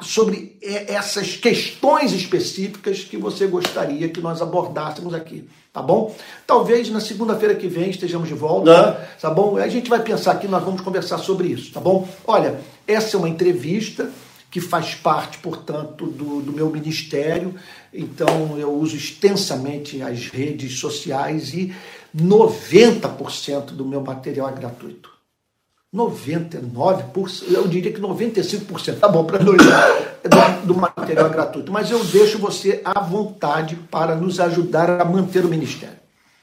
[0.00, 5.46] sobre essas questões específicas que você gostaria que nós abordássemos aqui.
[5.70, 6.16] Tá bom?
[6.46, 9.20] Talvez na segunda-feira que vem estejamos de volta, é.
[9.20, 9.58] tá bom?
[9.58, 12.08] A gente vai pensar aqui, nós vamos conversar sobre isso, tá bom?
[12.26, 14.10] Olha, essa é uma entrevista
[14.50, 17.54] que faz parte, portanto, do, do meu ministério.
[17.92, 21.74] Então, eu uso extensamente as redes sociais e
[22.16, 25.10] 90% do meu material é gratuito.
[25.94, 31.70] 99%, eu diria que 95%, tá bom para nós, do, do material é gratuito.
[31.70, 35.98] Mas eu deixo você à vontade para nos ajudar a manter o ministério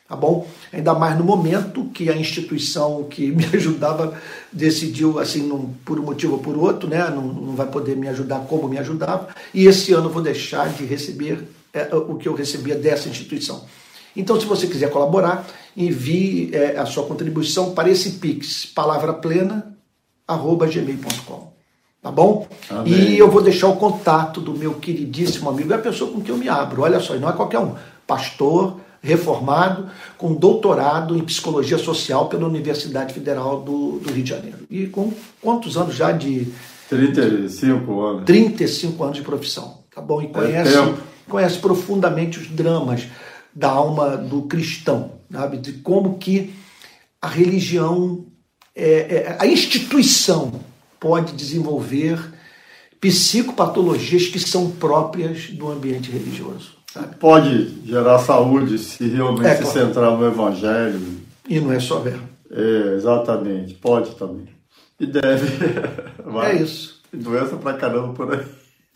[0.07, 0.47] tá bom?
[0.71, 4.13] Ainda mais no momento que a instituição que me ajudava
[4.51, 7.09] decidiu, assim, num, por um motivo ou por outro, né?
[7.09, 10.69] Não, não vai poder me ajudar como me ajudava, e esse ano eu vou deixar
[10.69, 13.65] de receber é, o que eu recebia dessa instituição.
[14.15, 15.45] Então, se você quiser colaborar,
[15.75, 21.53] envie é, a sua contribuição para esse pix, palavraplena@gmail.com.
[22.01, 22.47] Tá bom?
[22.69, 22.93] Amém.
[22.93, 26.29] E eu vou deixar o contato do meu queridíssimo amigo, é a pessoa com quem
[26.29, 26.83] eu me abro.
[26.83, 27.73] Olha só, e não é qualquer um.
[28.05, 29.87] Pastor reformado,
[30.17, 34.57] com doutorado em psicologia social pela Universidade Federal do, do Rio de Janeiro.
[34.69, 36.47] E com quantos anos já de.
[36.89, 38.25] 35 anos.
[38.25, 40.21] 35 anos de profissão, tá bom?
[40.21, 40.93] E é conhece, é
[41.29, 43.07] conhece profundamente os dramas
[43.53, 45.57] da alma do cristão, sabe?
[45.57, 46.53] De como que
[47.21, 48.25] a religião,
[48.75, 50.51] é, é, a instituição
[50.99, 52.19] pode desenvolver
[52.99, 56.74] psicopatologias que são próprias do ambiente religioso.
[57.19, 61.01] Pode gerar saúde se realmente é, se centrar no Evangelho.
[61.47, 62.19] E não é só ver.
[62.51, 63.73] É, exatamente.
[63.73, 64.47] Pode também.
[64.99, 65.47] E deve.
[66.43, 67.01] é isso.
[67.11, 68.45] Doença pra caramba por aí.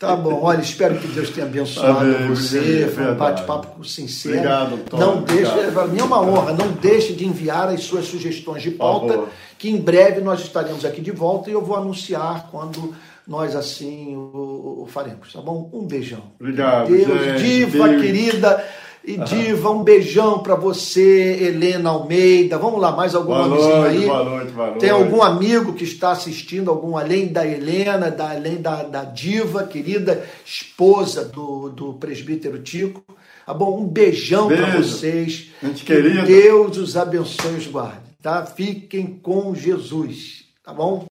[0.00, 2.90] Tá bom, olha, espero que Deus tenha abençoado Amém, você.
[2.94, 4.34] Foi um bate-papo sincero.
[4.34, 4.96] Obrigado, Tom.
[4.96, 8.70] Não deixe, para mim é uma honra, não deixe de enviar as suas sugestões de
[8.70, 9.24] pauta,
[9.58, 12.94] que em breve nós estaremos aqui de volta e eu vou anunciar quando
[13.30, 15.70] nós assim o, o faremos, tá bom?
[15.72, 16.32] Um beijão.
[16.40, 16.88] Obrigado.
[16.88, 18.02] Deus, gente, diva Deus.
[18.02, 18.68] querida.
[19.02, 22.58] E Diva, um beijão para você, Helena Almeida.
[22.58, 24.04] Vamos lá, mais algum nomezinho aí?
[24.04, 24.80] Boa noite, boa noite.
[24.80, 29.64] Tem algum amigo que está assistindo, algum além da Helena, da, além da, da Diva,
[29.64, 33.02] querida esposa do, do presbítero Tico.
[33.46, 33.80] Tá bom?
[33.80, 34.62] Um beijão Beijo.
[34.64, 35.50] para vocês.
[35.62, 36.22] Gente querida.
[36.24, 38.02] Deus os abençoe e os guarde.
[38.20, 38.44] Tá?
[38.44, 40.44] Fiquem com Jesus.
[40.62, 41.08] Tá bom?